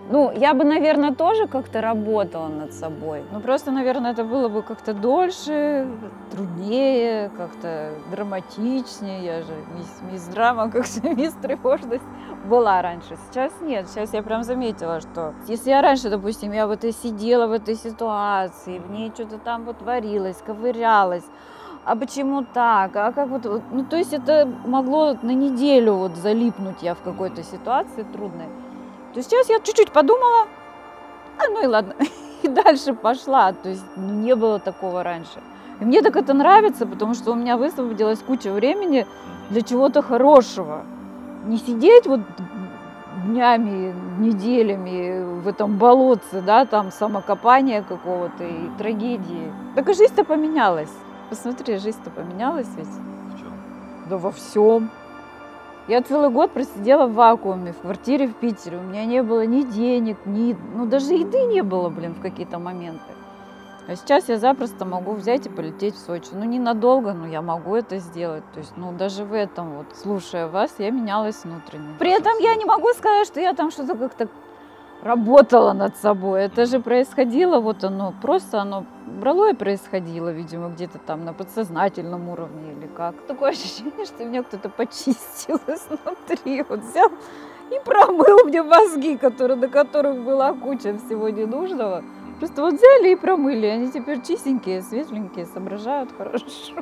ну, 0.09 0.31
я 0.31 0.55
бы, 0.55 0.63
наверное, 0.63 1.13
тоже 1.13 1.47
как-то 1.47 1.79
работала 1.79 2.47
над 2.47 2.73
собой. 2.73 3.23
Ну, 3.31 3.39
просто, 3.39 3.69
наверное, 3.69 4.11
это 4.11 4.23
было 4.23 4.50
бы 4.50 4.63
как-то 4.63 4.95
дольше, 4.95 5.88
труднее, 6.31 7.29
как-то 7.38 7.91
драматичнее. 8.09 9.23
Я 9.23 9.41
же 9.43 9.53
мисс, 9.77 10.01
мисс 10.11 10.23
драма, 10.23 10.71
как-то 10.71 11.07
мисс 11.15 11.33
тревожность 11.33 12.03
была 12.45 12.81
раньше. 12.81 13.17
Сейчас 13.29 13.51
нет. 13.62 13.88
Сейчас 13.89 14.13
я 14.13 14.24
прям 14.24 14.43
заметила, 14.43 15.01
что 15.01 15.33
если 15.48 15.69
я 15.69 15.81
раньше, 15.81 16.10
допустим, 16.10 16.51
я 16.51 16.67
вот 16.67 16.83
и 16.83 16.91
сидела 16.91 17.48
в 17.48 17.51
этой 17.51 17.75
ситуации, 17.75 18.79
в 18.79 18.89
ней 18.91 19.12
что-то 19.13 19.38
там 19.38 19.63
вот 19.65 19.79
творилось, 19.79 20.38
ковырялась, 20.45 21.25
а 21.83 21.95
почему 21.95 22.43
так, 22.43 22.95
а 22.95 23.12
как 23.12 23.29
вот, 23.29 23.45
ну, 23.71 23.83
то 23.83 23.98
есть 23.98 24.13
это 24.13 24.48
могло 24.65 25.17
на 25.21 25.31
неделю 25.31 25.93
вот 25.93 26.15
залипнуть 26.15 26.83
я 26.83 26.93
в 26.93 27.01
какой-то 27.01 27.43
ситуации 27.43 28.03
трудной. 28.03 28.48
То 29.13 29.21
сейчас 29.21 29.50
я 29.50 29.60
чуть-чуть 29.60 29.91
подумала, 29.91 30.48
а 31.38 31.50
ну 31.50 31.63
и 31.63 31.67
ладно, 31.67 31.95
и 32.43 32.48
дальше 32.48 32.93
пошла. 32.93 33.53
То 33.53 33.69
есть 33.69 33.83
ну, 33.95 34.13
не 34.13 34.36
было 34.36 34.60
такого 34.60 35.03
раньше. 35.03 35.41
И 35.79 35.86
мне 35.86 36.01
так 36.01 36.15
это 36.15 36.33
нравится, 36.33 36.86
потому 36.86 37.15
что 37.15 37.31
у 37.31 37.36
меня 37.36 37.57
высвободилась 37.57 38.19
куча 38.19 38.53
времени 38.53 39.07
для 39.50 39.62
чего-то 39.62 40.03
хорошего. 40.03 40.86
Не 41.43 41.57
сидеть 41.57 42.07
вот 42.07 42.21
днями, 43.25 43.93
неделями 44.19 45.41
в 45.41 45.48
этом 45.48 45.77
болотце, 45.77 46.41
да, 46.41 46.65
там 46.65 46.91
самокопания 46.91 47.81
какого-то 47.81 48.43
и 48.43 48.69
трагедии. 48.77 49.51
Так 49.75 49.89
и 49.89 49.93
жизнь-то 49.93 50.24
поменялась. 50.24 50.91
Посмотри, 51.29 51.77
жизнь-то 51.77 52.10
поменялась 52.10 52.69
ведь. 52.75 52.88
Да 54.10 54.17
во 54.17 54.31
всем. 54.31 54.89
Я 55.88 56.01
целый 56.01 56.29
год 56.29 56.51
просидела 56.51 57.07
в 57.07 57.13
вакууме 57.13 57.74
в 57.74 57.79
квартире 57.79 58.27
в 58.27 58.36
Питере. 58.36 58.77
У 58.77 58.81
меня 58.81 59.05
не 59.05 59.24
было 59.24 59.45
ни 59.45 59.63
денег, 59.63 60.17
ни... 60.25 60.55
Ну, 60.75 60.86
даже 60.86 61.13
еды 61.13 61.43
не 61.45 61.63
было, 61.63 61.89
блин, 61.89 62.13
в 62.13 62.21
какие-то 62.21 62.60
моменты. 62.60 63.12
А 63.88 63.95
сейчас 63.95 64.29
я 64.29 64.38
запросто 64.38 64.85
могу 64.85 65.13
взять 65.13 65.47
и 65.47 65.50
полететь 65.50 65.95
в 65.95 66.00
Сочи. 66.00 66.29
Ну, 66.33 66.43
ненадолго, 66.45 67.13
но 67.13 67.27
я 67.27 67.41
могу 67.41 67.75
это 67.75 67.97
сделать. 67.97 68.43
То 68.53 68.59
есть, 68.59 68.73
ну, 68.77 68.91
даже 68.91 69.25
в 69.25 69.33
этом 69.33 69.77
вот, 69.77 69.88
слушая 69.95 70.47
вас, 70.47 70.75
я 70.77 70.91
менялась 70.91 71.43
внутренне. 71.43 71.95
При 72.00 72.11
этом 72.11 72.38
я 72.39 72.55
не 72.55 72.65
могу 72.65 72.89
сказать, 72.93 73.27
что 73.27 73.39
я 73.39 73.53
там 73.53 73.71
что-то 73.71 73.95
как-то 73.95 74.27
работала 75.01 75.73
над 75.73 75.97
собой. 75.97 76.43
Это 76.43 76.65
же 76.65 76.79
происходило, 76.79 77.59
вот 77.59 77.83
оно, 77.83 78.13
просто 78.21 78.61
оно 78.61 78.85
брало 79.05 79.50
и 79.50 79.55
происходило, 79.55 80.29
видимо, 80.29 80.69
где-то 80.69 81.00
там 81.00 81.25
на 81.25 81.33
подсознательном 81.33 82.29
уровне 82.29 82.73
или 82.73 82.88
как. 82.88 83.15
Такое 83.27 83.51
ощущение, 83.51 84.05
что 84.05 84.23
меня 84.25 84.43
кто-то 84.43 84.69
почистил 84.69 85.59
изнутри, 85.67 86.63
вот 86.69 86.81
взял 86.81 87.09
и 87.71 87.79
промыл 87.85 88.45
мне 88.45 88.61
мозги, 88.61 89.17
которые, 89.17 89.57
на 89.57 89.67
которых 89.69 90.23
была 90.23 90.53
куча 90.53 90.97
всего 90.97 91.29
ненужного. 91.29 92.03
Просто 92.41 92.63
вот 92.63 92.74
взяли 92.74 93.12
и 93.12 93.15
промыли, 93.15 93.67
они 93.67 93.91
теперь 93.91 94.19
чистенькие, 94.19 94.81
светленькие, 94.81 95.45
соображают 95.45 96.10
хорошо. 96.17 96.74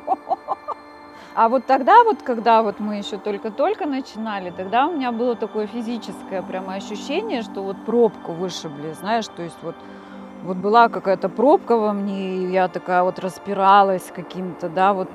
А 1.34 1.50
вот 1.50 1.66
тогда, 1.66 2.02
вот 2.02 2.22
когда 2.22 2.62
вот 2.62 2.80
мы 2.80 2.96
еще 2.96 3.18
только-только 3.18 3.84
начинали, 3.84 4.48
тогда 4.56 4.86
у 4.86 4.92
меня 4.92 5.12
было 5.12 5.36
такое 5.36 5.66
физическое 5.66 6.40
прямо 6.40 6.76
ощущение, 6.76 7.42
что 7.42 7.62
вот 7.62 7.76
пробку 7.84 8.32
вышибли, 8.32 8.94
знаешь, 8.94 9.26
то 9.28 9.42
есть 9.42 9.58
вот, 9.60 9.74
вот 10.44 10.56
была 10.56 10.88
какая-то 10.88 11.28
пробка 11.28 11.76
во 11.76 11.92
мне, 11.92 12.38
и 12.38 12.50
я 12.50 12.68
такая 12.68 13.02
вот 13.02 13.18
распиралась 13.18 14.10
каким-то, 14.16 14.70
да, 14.70 14.94
вот 14.94 15.10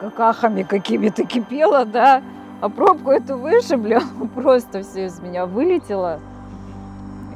какахами 0.00 0.62
какими-то 0.62 1.24
кипела, 1.24 1.84
да, 1.84 2.22
а 2.62 2.70
пробку 2.70 3.10
эту 3.10 3.36
вышибли, 3.36 4.00
просто 4.34 4.82
все 4.82 5.04
из 5.04 5.20
меня 5.20 5.44
вылетело. 5.44 6.18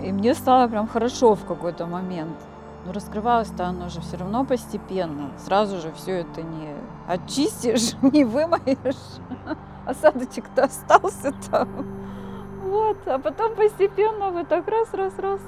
И 0.02 0.12
мне 0.12 0.34
стало 0.34 0.68
прям 0.68 0.86
хорошо 0.86 1.34
в 1.34 1.44
какой-то 1.44 1.86
момент. 1.86 2.36
Но 2.86 2.92
раскрывалось-то 2.92 3.66
оно 3.66 3.88
же 3.88 4.00
все 4.00 4.16
равно 4.16 4.44
постепенно. 4.44 5.30
Сразу 5.38 5.78
же 5.78 5.92
все 5.92 6.20
это 6.20 6.42
не 6.42 6.74
очистишь, 7.06 7.94
не 8.02 8.24
вымоешь. 8.24 9.18
Осадочек-то 9.86 10.64
остался 10.64 11.32
там. 11.50 11.68
Вот. 12.62 12.98
А 13.06 13.18
потом 13.18 13.54
постепенно 13.54 14.30
вы 14.30 14.44
так 14.44 14.68
раз, 14.68 14.92
раз, 14.94 15.18
раз 15.18 15.40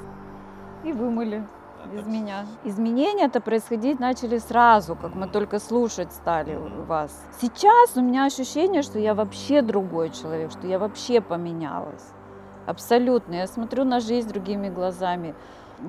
и 0.85 0.93
вымыли 0.93 1.47
из 1.93 2.07
меня. 2.07 2.47
Изменения-то 2.65 3.41
происходить 3.41 4.01
начали 4.01 4.39
сразу, 4.39 4.97
как 4.97 5.15
мы 5.15 5.29
только 5.29 5.59
слушать 5.59 6.13
стали 6.13 6.57
вас. 6.87 7.11
Сейчас 7.41 7.97
у 7.97 8.03
меня 8.03 8.27
ощущение, 8.27 8.83
что 8.83 8.99
я 8.99 9.15
вообще 9.15 9.63
другой 9.63 10.11
человек, 10.11 10.51
что 10.51 10.67
я 10.67 10.79
вообще 10.79 11.21
поменялась. 11.21 12.13
Абсолютно. 12.67 13.35
Я 13.35 13.47
смотрю 13.47 13.85
на 13.85 14.01
жизнь 14.01 14.29
другими 14.29 14.69
глазами. 14.69 15.35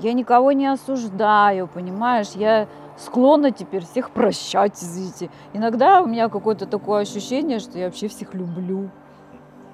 Я 0.02 0.14
никого 0.14 0.52
не 0.54 0.68
осуждаю, 0.68 1.68
понимаешь? 1.68 2.32
Я 2.36 2.68
склонна 2.98 3.52
теперь 3.52 3.84
всех 3.84 4.12
прощать, 4.12 4.82
извините. 4.82 5.30
Иногда 5.54 6.02
у 6.02 6.08
меня 6.08 6.30
какое-то 6.30 6.66
такое 6.66 7.02
ощущение, 7.02 7.60
что 7.60 7.78
я 7.78 7.86
вообще 7.86 8.08
всех 8.08 8.34
люблю. 8.34 8.90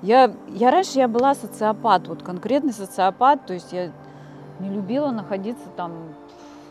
Я, 0.02 0.32
я 0.50 0.72
раньше 0.72 1.00
я 1.00 1.08
была 1.08 1.34
социопат, 1.34 2.08
вот 2.08 2.22
конкретный 2.22 2.74
социопат, 2.74 3.46
то 3.48 3.54
есть 3.54 3.74
я 3.74 3.92
не 4.60 4.70
любила 4.70 5.10
находиться 5.10 5.70
там 5.76 5.92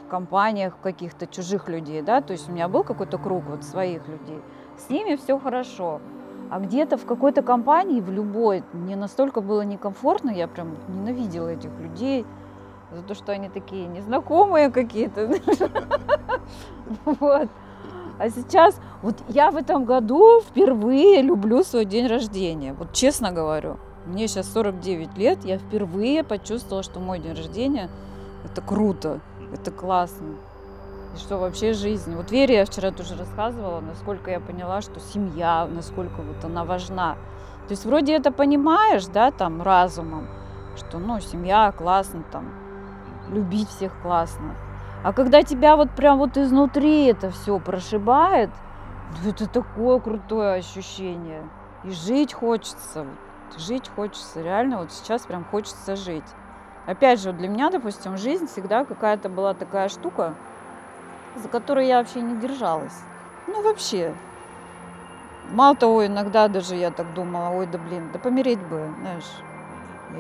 в 0.05 0.09
компаниях 0.09 0.75
каких-то 0.81 1.27
чужих 1.27 1.69
людей, 1.69 2.03
да, 2.03 2.21
то 2.21 2.33
есть 2.33 2.49
у 2.49 2.53
меня 2.53 2.69
был 2.69 2.85
какой-то 2.85 3.19
круг 3.19 3.45
вот 3.49 3.65
своих 3.65 4.07
людей. 4.07 4.41
С 4.79 4.89
ними 4.91 5.17
все 5.17 5.39
хорошо. 5.39 6.01
А 6.51 6.61
где-то 6.61 6.97
в 6.97 7.05
какой-то 7.05 7.43
компании, 7.43 8.01
в 8.01 8.11
любой, 8.11 8.63
мне 8.73 8.97
настолько 8.97 9.41
было 9.41 9.63
некомфортно, 9.63 10.31
я 10.31 10.47
прям 10.47 10.77
ненавидела 10.89 11.49
этих 11.49 11.71
людей 11.81 12.25
за 12.93 13.03
то, 13.03 13.15
что 13.15 13.33
они 13.33 13.49
такие 13.49 13.87
незнакомые 13.87 14.71
какие-то. 14.71 15.31
Вот. 17.05 17.49
А 18.19 18.31
сейчас, 18.31 18.81
вот 19.03 19.17
я 19.29 19.51
в 19.51 19.57
этом 19.57 19.85
году 19.85 20.41
впервые 20.41 21.21
люблю 21.21 21.63
свой 21.63 21.85
день 21.85 22.07
рождения. 22.07 22.73
Вот 22.73 22.93
честно 22.93 23.33
говорю. 23.33 23.77
Мне 24.07 24.29
сейчас 24.29 24.51
49 24.53 25.19
лет, 25.19 25.45
я 25.45 25.59
впервые 25.59 26.23
почувствовала, 26.23 26.83
что 26.83 27.01
мой 27.01 27.19
день 27.19 27.35
рождения 27.35 27.91
это 28.45 28.63
круто, 28.63 29.21
это 29.53 29.71
классно. 29.71 30.37
И 31.17 31.19
что 31.19 31.39
вообще 31.39 31.73
жизнь. 31.73 32.15
Вот 32.15 32.31
Вере 32.31 32.57
я 32.57 32.67
вчера 32.67 32.91
тоже 32.91 33.17
рассказывала, 33.17 33.81
насколько 33.81 34.31
я 34.31 34.39
поняла, 34.39 34.83
что 34.83 35.01
семья, 35.01 35.67
насколько 35.67 36.21
вот 36.21 36.45
она 36.45 36.65
важна. 36.65 37.15
То 37.67 37.73
есть 37.73 37.87
вроде 37.87 38.15
это 38.15 38.31
понимаешь, 38.31 39.07
да, 39.07 39.31
там, 39.31 39.63
разумом, 39.63 40.29
что, 40.77 40.99
ну, 40.99 41.19
семья 41.21 41.73
классно, 41.73 42.23
там, 42.31 42.53
любить 43.31 43.69
всех 43.71 43.99
классно. 44.03 44.55
А 45.03 45.15
когда 45.15 45.43
тебя 45.43 45.77
вот 45.77 45.91
прям 45.93 46.19
вот 46.19 46.37
изнутри 46.37 47.07
это 47.07 47.31
все 47.31 47.59
прошибает, 47.61 48.51
ну, 49.25 49.31
это 49.31 49.49
такое 49.49 49.99
крутое 50.01 50.57
ощущение. 50.57 51.49
И 51.83 51.91
жить 51.93 52.35
хочется, 52.35 53.07
жить 53.57 53.91
хочется, 53.97 54.43
реально 54.43 54.79
вот 54.79 54.93
сейчас 54.93 55.23
прям 55.23 55.45
хочется 55.45 55.97
жить. 55.97 56.25
Опять 56.85 57.23
же, 57.23 57.33
для 57.33 57.49
меня, 57.49 57.71
допустим, 57.71 58.19
жизнь 58.19 58.47
всегда 58.49 58.85
какая-то 58.85 59.31
была 59.31 59.55
такая 59.55 59.89
штука, 59.89 60.35
за 61.37 61.49
которой 61.49 61.87
я 61.87 61.99
вообще 61.99 62.21
не 62.21 62.37
держалась. 62.37 63.03
Ну, 63.47 63.63
вообще. 63.63 64.15
Мало 65.51 65.77
того, 65.77 66.07
иногда 66.07 66.49
даже 66.49 66.75
я 66.75 66.91
так 66.91 67.15
думала, 67.15 67.51
ой, 67.51 67.67
да 67.67 67.79
блин, 67.79 68.11
да 68.13 68.19
помереть 68.19 68.61
бы, 68.61 68.93
знаешь. 69.01 69.31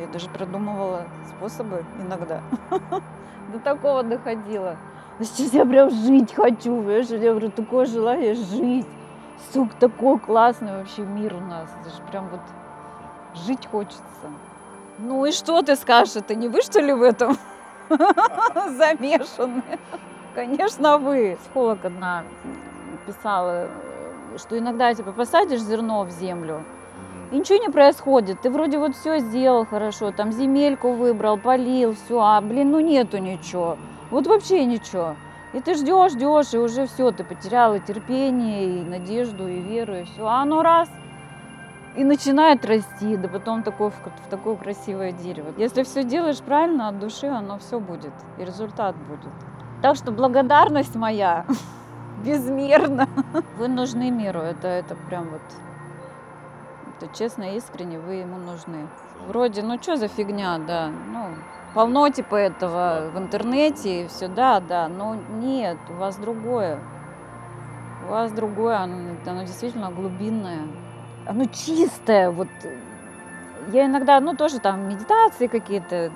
Я 0.00 0.06
даже 0.08 0.28
продумывала 0.28 1.04
способы 1.36 1.84
иногда. 2.00 2.40
До 3.52 3.58
такого 3.58 4.02
доходила. 4.02 4.76
Сейчас 5.20 5.52
я 5.52 5.64
прям 5.64 5.90
жить 5.90 6.34
хочу, 6.34 6.76
понимаешь? 6.76 7.06
Я 7.08 7.30
говорю, 7.30 7.50
такое 7.50 7.86
желание 7.86 8.34
жить. 8.34 8.86
Сук, 9.52 9.72
такой 9.78 10.18
классный 10.18 10.76
вообще 10.76 11.02
мир 11.02 11.34
у 11.34 11.40
нас. 11.40 11.70
Это 11.80 11.94
же 11.94 12.02
прям 12.10 12.28
вот 12.28 12.40
жить 13.46 13.66
хочется. 13.66 14.02
Ну 14.98 15.24
и 15.24 15.32
что 15.32 15.62
ты 15.62 15.76
скажешь, 15.76 16.16
это 16.16 16.34
не 16.34 16.48
вы 16.48 16.62
что 16.62 16.80
ли 16.80 16.92
в 16.92 17.02
этом 17.02 17.36
замешаны? 17.88 19.62
Конечно, 20.36 20.98
вы. 20.98 21.38
Психолог 21.40 21.82
одна 21.82 22.22
писала, 23.06 23.68
что 24.36 24.58
иногда 24.58 24.92
типа 24.92 25.12
посадишь 25.12 25.62
зерно 25.62 26.04
в 26.04 26.10
землю, 26.10 26.62
и 27.32 27.38
ничего 27.38 27.58
не 27.58 27.70
происходит. 27.70 28.42
Ты 28.42 28.50
вроде 28.50 28.76
вот 28.76 28.94
все 28.94 29.18
сделал 29.20 29.64
хорошо, 29.64 30.12
там 30.12 30.32
земельку 30.32 30.92
выбрал, 30.92 31.38
полил, 31.38 31.94
все, 31.94 32.20
а 32.20 32.38
блин, 32.42 32.70
ну 32.72 32.80
нету 32.80 33.16
ничего. 33.16 33.78
Вот 34.10 34.26
вообще 34.26 34.66
ничего. 34.66 35.16
И 35.54 35.60
ты 35.62 35.74
ждешь, 35.74 36.12
ждешь, 36.12 36.52
и 36.52 36.58
уже 36.58 36.86
все, 36.86 37.12
ты 37.12 37.24
потеряла 37.24 37.80
терпение, 37.80 38.80
и 38.80 38.84
надежду, 38.84 39.48
и 39.48 39.60
веру, 39.60 39.96
и 39.96 40.04
все. 40.04 40.26
А 40.26 40.42
оно 40.42 40.62
раз 40.62 40.90
и 41.96 42.04
начинает 42.04 42.62
расти, 42.66 43.16
да 43.16 43.26
потом 43.28 43.62
такое, 43.62 43.88
в 43.88 44.28
такое 44.28 44.56
красивое 44.56 45.12
дерево. 45.12 45.54
Если 45.56 45.82
все 45.82 46.04
делаешь 46.04 46.40
правильно 46.40 46.88
от 46.88 46.98
души, 46.98 47.26
оно 47.26 47.58
все 47.58 47.80
будет, 47.80 48.12
и 48.36 48.44
результат 48.44 48.94
будет. 48.96 49.32
Так 49.86 49.94
что 49.94 50.10
благодарность 50.10 50.96
моя 50.96 51.46
безмерна. 52.24 53.08
Вы 53.56 53.68
нужны 53.68 54.10
миру, 54.10 54.40
это, 54.40 54.66
это 54.66 54.96
прям 54.96 55.28
вот, 55.28 55.40
это 56.98 57.16
честно 57.16 57.56
искренне, 57.56 58.00
вы 58.00 58.14
ему 58.14 58.36
нужны. 58.36 58.88
Вроде, 59.28 59.62
ну 59.62 59.80
что 59.80 59.96
за 59.96 60.08
фигня, 60.08 60.58
да, 60.58 60.90
ну, 61.12 61.28
полно 61.72 62.08
типа 62.08 62.34
этого 62.34 63.12
в 63.14 63.18
интернете 63.18 64.02
и 64.02 64.08
все, 64.08 64.26
да, 64.26 64.58
да, 64.58 64.88
но 64.88 65.14
нет, 65.14 65.78
у 65.88 65.92
вас 65.92 66.16
другое. 66.16 66.80
У 68.08 68.10
вас 68.10 68.32
другое, 68.32 68.78
оно, 68.78 69.14
оно 69.24 69.42
действительно 69.42 69.92
глубинное, 69.92 70.62
оно 71.28 71.44
чистое, 71.44 72.32
вот 72.32 72.48
я 73.72 73.86
иногда, 73.86 74.18
ну, 74.18 74.34
тоже 74.34 74.58
там 74.58 74.88
медитации 74.88 75.46
какие-то, 75.46 76.10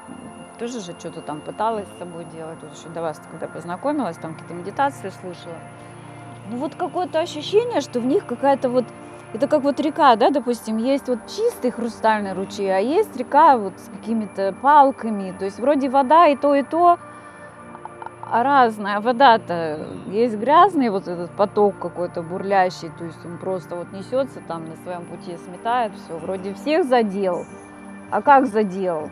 тоже 0.61 0.81
же 0.81 0.93
что-то 0.99 1.23
там 1.23 1.41
пыталась 1.41 1.87
с 1.89 1.99
собой 1.99 2.27
делать. 2.27 2.59
Вот 2.61 2.77
еще 2.77 2.91
до 2.91 3.01
вас, 3.01 3.21
когда 3.31 3.49
познакомилась, 3.49 4.17
там 4.19 4.35
какие-то 4.35 4.55
медитации 4.55 5.09
слушала. 5.09 5.57
Ну 6.51 6.59
вот 6.59 6.75
какое-то 6.75 7.19
ощущение, 7.19 7.81
что 7.81 7.99
в 7.99 8.05
них 8.05 8.27
какая-то 8.27 8.69
вот 8.69 8.85
это 9.33 9.47
как 9.47 9.63
вот 9.63 9.81
река, 9.81 10.17
да, 10.17 10.31
допустим, 10.31 10.77
есть 10.77 11.09
вот 11.09 11.21
чистый 11.29 11.71
хрустальный 11.71 12.35
ручей, 12.35 12.69
а 12.69 12.79
есть 12.79 13.17
река 13.17 13.57
вот 13.57 13.73
с 13.79 13.89
какими-то 13.89 14.55
палками. 14.61 15.35
То 15.39 15.47
есть 15.47 15.59
вроде 15.59 15.89
вода 15.89 16.27
и 16.27 16.37
то, 16.37 16.55
и 16.55 16.63
то, 16.63 16.99
а 18.31 18.43
разная. 18.43 19.01
Вода-то 19.01 19.87
есть 20.09 20.37
грязный 20.37 20.91
вот 20.91 21.09
этот 21.09 21.31
поток 21.31 21.79
какой-то 21.79 22.23
бурлящий, 22.23 22.91
то 22.99 23.05
есть 23.05 23.25
он 23.25 23.39
просто 23.39 23.77
вот 23.77 23.93
несется 23.93 24.41
там 24.47 24.69
на 24.69 24.77
своем 24.83 25.07
пути, 25.07 25.39
сметает 25.39 25.93
все. 26.05 26.19
Вроде 26.19 26.53
всех 26.53 26.85
задел, 26.85 27.47
а 28.11 28.21
как 28.21 28.47
задел? 28.47 29.11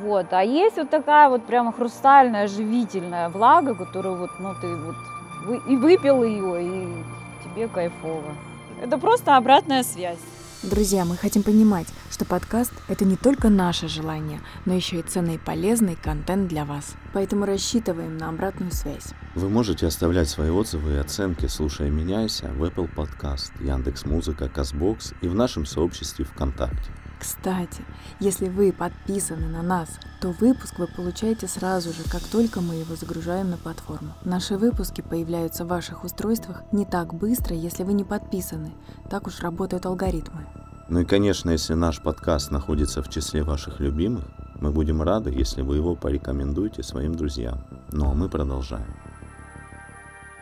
Вот. 0.00 0.32
А 0.32 0.42
есть 0.42 0.76
вот 0.76 0.90
такая 0.90 1.28
вот 1.28 1.44
прямо 1.44 1.72
хрустальная, 1.72 2.48
живительная 2.48 3.28
влага, 3.28 3.74
которую 3.74 4.16
вот, 4.16 4.30
ну, 4.38 4.54
ты 4.60 4.74
вот 4.74 4.96
вы, 5.44 5.60
и 5.68 5.76
выпил 5.76 6.22
ее, 6.22 6.62
и 6.62 7.04
тебе 7.44 7.68
кайфово. 7.68 8.34
Это 8.80 8.98
просто 8.98 9.36
обратная 9.36 9.82
связь. 9.82 10.18
Друзья, 10.62 11.04
мы 11.04 11.16
хотим 11.16 11.42
понимать, 11.42 11.88
что 12.08 12.24
подкаст– 12.24 12.72
это 12.88 13.04
не 13.04 13.16
только 13.16 13.48
наше 13.48 13.88
желание, 13.88 14.40
но 14.64 14.72
еще 14.74 15.00
и 15.00 15.02
ценный 15.02 15.34
и 15.34 15.38
полезный 15.38 15.96
контент 15.96 16.46
для 16.46 16.64
вас. 16.64 16.94
Поэтому 17.12 17.46
рассчитываем 17.46 18.16
на 18.16 18.28
обратную 18.28 18.70
связь. 18.70 19.08
Вы 19.34 19.48
можете 19.48 19.88
оставлять 19.88 20.28
свои 20.28 20.50
отзывы 20.50 20.92
и 20.92 20.98
оценки, 20.98 21.46
слушая 21.46 21.90
«Меняйся» 21.90 22.46
в 22.46 22.62
Apple 22.62 22.88
Podcast, 22.94 23.50
Яндекс.Музыка, 23.60 24.48
Казбокс 24.48 25.14
и 25.20 25.26
в 25.26 25.34
нашем 25.34 25.66
сообществе 25.66 26.24
ВКонтакте. 26.24 26.92
Кстати, 27.22 27.84
если 28.18 28.48
вы 28.48 28.72
подписаны 28.72 29.46
на 29.46 29.62
нас, 29.62 29.88
то 30.20 30.32
выпуск 30.40 30.80
вы 30.80 30.88
получаете 30.88 31.46
сразу 31.46 31.92
же, 31.92 32.02
как 32.10 32.20
только 32.22 32.60
мы 32.60 32.74
его 32.74 32.96
загружаем 32.96 33.48
на 33.48 33.56
платформу. 33.56 34.14
Наши 34.24 34.56
выпуски 34.56 35.02
появляются 35.02 35.64
в 35.64 35.68
ваших 35.68 36.02
устройствах 36.02 36.64
не 36.72 36.84
так 36.84 37.14
быстро, 37.14 37.54
если 37.54 37.84
вы 37.84 37.92
не 37.92 38.02
подписаны. 38.02 38.72
Так 39.08 39.28
уж 39.28 39.38
работают 39.38 39.86
алгоритмы. 39.86 40.46
Ну 40.88 41.02
и, 41.02 41.04
конечно, 41.04 41.50
если 41.50 41.74
наш 41.74 42.02
подкаст 42.02 42.50
находится 42.50 43.04
в 43.04 43.08
числе 43.08 43.44
ваших 43.44 43.78
любимых, 43.78 44.24
мы 44.60 44.72
будем 44.72 45.00
рады, 45.00 45.30
если 45.30 45.62
вы 45.62 45.76
его 45.76 45.94
порекомендуете 45.94 46.82
своим 46.82 47.14
друзьям. 47.14 47.60
Ну 47.92 48.10
а 48.10 48.14
мы 48.14 48.28
продолжаем. 48.28 48.96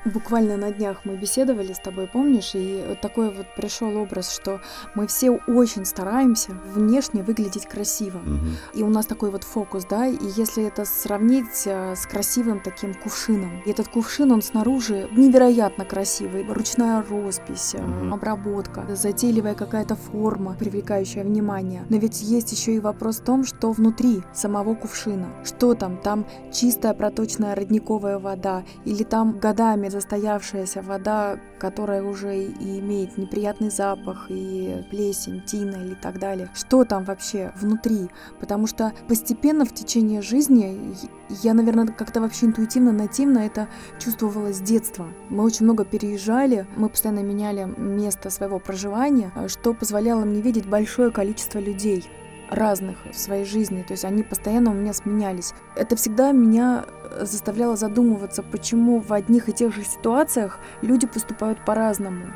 Буквально 0.05 0.57
на 0.57 0.71
днях 0.71 1.05
мы 1.05 1.17
беседовали 1.17 1.75
с 1.75 1.79
тобой, 1.79 2.07
помнишь, 2.07 2.53
и 2.55 2.97
такой 3.03 3.31
вот 3.31 3.47
пришел 3.55 3.97
образ, 3.99 4.35
что 4.35 4.61
мы 4.95 5.07
все 5.07 5.31
очень 5.31 5.85
стараемся 5.85 6.53
внешне 6.75 7.23
выглядеть 7.23 7.67
красиво. 7.67 8.19
Угу. 8.19 8.79
И 8.81 8.83
у 8.83 8.89
нас 8.89 9.05
такой 9.05 9.31
вот 9.31 9.45
фокус, 9.45 9.85
да, 9.85 10.07
и 10.07 10.17
если 10.37 10.65
это 10.65 10.87
сравнить 10.87 11.67
э, 11.67 11.95
с 11.95 12.07
красивым 12.07 12.61
таким 12.61 12.95
кувшином, 12.95 13.63
и 13.67 13.71
этот 13.71 13.89
кувшин, 13.89 14.33
он 14.33 14.41
снаружи 14.41 15.07
невероятно 15.13 15.85
красивый, 15.85 16.47
ручная 16.49 17.03
роспись, 17.03 17.75
угу. 17.75 18.15
обработка, 18.15 18.87
затейливая 18.95 19.55
какая-то 19.55 19.97
форма, 19.97 20.57
привлекающая 20.59 21.25
внимание. 21.25 21.85
Но 21.91 21.99
ведь 21.99 22.23
есть 22.23 22.53
еще 22.53 22.75
и 22.75 22.81
вопрос 22.81 23.19
в 23.19 23.25
том, 23.25 23.45
что 23.45 23.73
внутри 23.73 24.23
самого 24.33 24.75
кувшина. 24.75 25.29
Что 25.45 25.75
там? 25.75 25.99
Там 25.99 26.25
чистая 26.53 26.95
проточная 26.95 27.55
родниковая 27.55 28.19
вода, 28.19 28.65
или 28.87 29.03
там 29.05 29.39
годами 29.39 29.90
застоявшаяся 29.91 30.83
вода, 30.83 31.39
которая 31.59 32.03
уже 32.03 32.45
и 32.45 32.81
имеет 32.81 33.19
неприятный 33.19 33.71
запах, 33.71 34.27
и 34.29 34.85
плесень, 34.91 35.43
тина 35.43 35.77
или 35.77 35.95
так 35.95 36.19
далее. 36.19 36.49
Что 36.55 36.85
там 36.85 37.05
вообще 37.05 37.53
внутри? 37.57 38.09
Потому 38.39 38.67
что 38.67 38.93
постепенно 39.09 39.65
в 39.65 39.75
течение 39.75 40.23
жизни 40.23 40.97
я, 41.29 41.55
наверное, 41.55 41.87
как-то 41.87 42.21
вообще 42.21 42.47
интуитивно, 42.47 42.93
нативно 42.93 43.39
это 43.39 43.69
чувствовала 43.99 44.53
с 44.53 44.61
детства. 44.61 45.09
Мы 45.29 45.45
очень 45.45 45.65
много 45.65 45.85
переезжали, 45.85 46.67
мы 46.77 46.89
постоянно 46.89 47.21
меняли 47.21 47.65
место 47.77 48.31
своего 48.31 48.59
проживания, 48.59 49.33
что 49.49 49.75
позволяло 49.75 50.25
мне 50.25 50.41
видеть 50.41 50.67
большое 50.67 51.11
количество 51.11 51.59
людей 51.59 52.09
разных 52.51 52.97
в 53.11 53.17
своей 53.17 53.45
жизни, 53.45 53.83
то 53.83 53.93
есть 53.93 54.05
они 54.05 54.23
постоянно 54.23 54.71
у 54.71 54.75
меня 54.75 54.93
сменялись. 54.93 55.55
Это 55.77 55.97
всегда 55.97 56.33
меня 56.33 56.85
э, 56.87 57.25
заставляло 57.25 57.77
задумываться, 57.77 58.43
почему 58.43 58.99
в 59.01 59.13
одних 59.13 59.49
и 59.49 59.53
тех 59.53 59.75
же 59.75 59.85
ситуациях 59.85 60.59
люди 60.83 61.07
поступают 61.07 61.65
по-разному. 61.65 62.27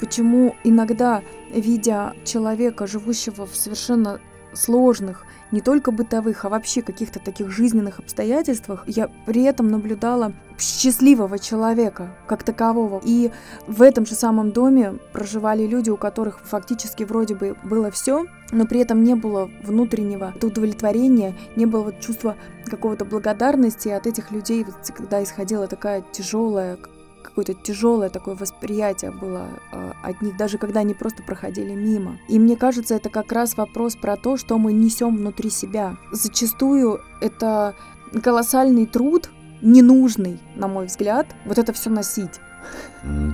Почему 0.00 0.56
иногда, 0.64 1.22
видя 1.50 2.14
человека, 2.24 2.86
живущего 2.86 3.46
в 3.46 3.54
совершенно 3.54 4.20
сложных, 4.52 5.24
не 5.52 5.60
только 5.60 5.92
бытовых, 5.92 6.44
а 6.44 6.48
вообще 6.48 6.82
каких-то 6.82 7.20
таких 7.20 7.50
жизненных 7.50 7.98
обстоятельствах, 7.98 8.84
я 8.86 9.08
при 9.26 9.42
этом 9.42 9.70
наблюдала 9.70 10.32
счастливого 10.58 11.38
человека 11.38 12.08
как 12.26 12.42
такового. 12.42 13.00
И 13.04 13.30
в 13.66 13.82
этом 13.82 14.06
же 14.06 14.14
самом 14.14 14.50
доме 14.50 14.94
проживали 15.12 15.66
люди, 15.66 15.90
у 15.90 15.96
которых 15.96 16.40
фактически 16.40 17.04
вроде 17.04 17.34
бы 17.34 17.56
было 17.62 17.90
все, 17.90 18.26
но 18.50 18.66
при 18.66 18.80
этом 18.80 19.04
не 19.04 19.14
было 19.14 19.50
внутреннего 19.62 20.34
удовлетворения, 20.42 21.34
не 21.56 21.66
было 21.66 21.84
вот 21.84 22.00
чувства 22.00 22.36
какого-то 22.66 23.04
благодарности 23.04 23.88
от 23.88 24.06
этих 24.06 24.30
людей, 24.30 24.64
когда 24.94 25.22
исходила 25.22 25.66
такая 25.66 26.02
тяжелая 26.12 26.78
какое-то 27.22 27.54
тяжелое 27.54 28.10
такое 28.10 28.34
восприятие 28.34 29.10
было 29.10 29.48
э, 29.72 29.92
от 30.02 30.20
них, 30.22 30.36
даже 30.36 30.58
когда 30.58 30.80
они 30.80 30.94
просто 30.94 31.22
проходили 31.22 31.74
мимо. 31.74 32.18
И 32.28 32.38
мне 32.38 32.56
кажется, 32.56 32.94
это 32.94 33.08
как 33.08 33.32
раз 33.32 33.56
вопрос 33.56 33.96
про 33.96 34.16
то, 34.16 34.36
что 34.36 34.58
мы 34.58 34.72
несем 34.72 35.16
внутри 35.16 35.50
себя. 35.50 35.96
Зачастую 36.12 37.00
это 37.20 37.74
колоссальный 38.22 38.86
труд, 38.86 39.30
ненужный, 39.62 40.40
на 40.56 40.68
мой 40.68 40.86
взгляд, 40.86 41.26
вот 41.46 41.58
это 41.58 41.72
все 41.72 41.90
носить. 41.90 42.40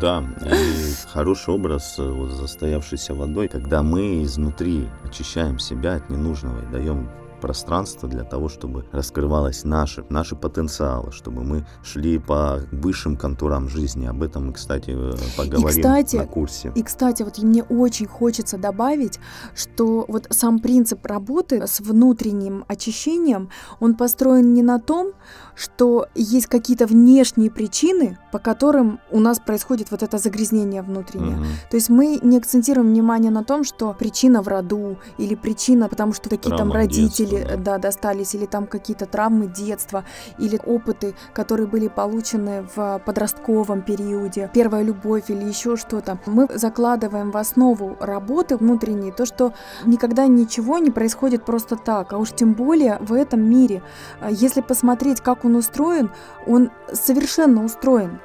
Да, 0.00 0.24
и 0.46 1.08
хороший 1.08 1.54
образ 1.54 1.98
э, 1.98 2.02
вот, 2.02 2.30
застоявшейся 2.30 3.14
водой, 3.14 3.48
когда 3.48 3.82
мы 3.82 4.22
изнутри 4.22 4.88
очищаем 5.04 5.58
себя 5.58 5.96
от 5.96 6.08
ненужного 6.08 6.62
и 6.62 6.72
даем 6.72 7.10
пространство 7.40 8.08
для 8.08 8.24
того, 8.24 8.48
чтобы 8.48 8.84
раскрывалось 8.92 9.64
наши, 9.64 10.04
наши 10.08 10.36
потенциалы, 10.36 11.12
чтобы 11.12 11.44
мы 11.44 11.66
шли 11.82 12.18
по 12.18 12.60
высшим 12.72 13.16
контурам 13.16 13.68
жизни. 13.68 14.06
Об 14.06 14.22
этом 14.22 14.48
мы, 14.48 14.52
кстати, 14.52 14.90
э, 14.90 15.12
поговорим 15.36 15.68
и, 15.68 15.70
кстати, 15.70 16.16
на 16.16 16.26
курсе. 16.26 16.72
И, 16.74 16.82
кстати, 16.82 17.22
вот 17.22 17.38
мне 17.38 17.62
очень 17.62 18.06
хочется 18.06 18.58
добавить, 18.58 19.18
что 19.54 20.04
вот 20.08 20.26
сам 20.30 20.58
принцип 20.58 21.04
работы 21.06 21.66
с 21.66 21.80
внутренним 21.80 22.64
очищением, 22.68 23.50
он 23.80 23.94
построен 23.94 24.54
не 24.54 24.62
на 24.62 24.78
том, 24.78 25.12
что 25.58 26.06
есть 26.14 26.46
какие-то 26.46 26.86
внешние 26.86 27.50
причины, 27.50 28.16
по 28.30 28.38
которым 28.38 29.00
у 29.10 29.18
нас 29.18 29.40
происходит 29.40 29.90
вот 29.90 30.04
это 30.04 30.18
загрязнение 30.18 30.82
внутреннее. 30.82 31.36
Угу. 31.36 31.44
То 31.70 31.76
есть 31.76 31.88
мы 31.88 32.20
не 32.22 32.38
акцентируем 32.38 32.88
внимание 32.88 33.32
на 33.32 33.42
том, 33.42 33.64
что 33.64 33.92
причина 33.98 34.40
в 34.40 34.48
роду 34.48 34.98
или 35.18 35.34
причина, 35.34 35.88
потому 35.88 36.12
что 36.12 36.28
такие 36.28 36.54
Травма 36.54 36.58
там 36.58 36.72
родители 36.72 37.36
детства, 37.38 37.56
да. 37.56 37.56
да, 37.56 37.78
достались, 37.78 38.34
или 38.34 38.46
там 38.46 38.66
какие-то 38.66 39.06
травмы 39.06 39.48
детства, 39.48 40.04
или 40.38 40.60
опыты, 40.64 41.14
которые 41.32 41.66
были 41.66 41.88
получены 41.88 42.68
в 42.76 43.02
подростковом 43.04 43.82
периоде, 43.82 44.50
первая 44.54 44.84
любовь 44.84 45.24
или 45.28 45.44
еще 45.44 45.76
что-то. 45.76 46.20
Мы 46.26 46.48
закладываем 46.54 47.32
в 47.32 47.36
основу 47.36 47.96
работы 47.98 48.56
внутренней 48.56 49.10
то, 49.10 49.26
что 49.26 49.54
никогда 49.84 50.26
ничего 50.28 50.78
не 50.78 50.90
происходит 50.90 51.44
просто 51.44 51.74
так, 51.74 52.12
а 52.12 52.18
уж 52.18 52.30
тем 52.30 52.52
более 52.52 52.98
в 53.00 53.12
этом 53.12 53.42
мире. 53.42 53.82
Если 54.30 54.60
посмотреть, 54.60 55.20
как 55.20 55.44
он 55.48 55.56
устроен, 55.56 56.10
он 56.46 56.70
совершенно 56.92 57.64
устроен. 57.64 58.20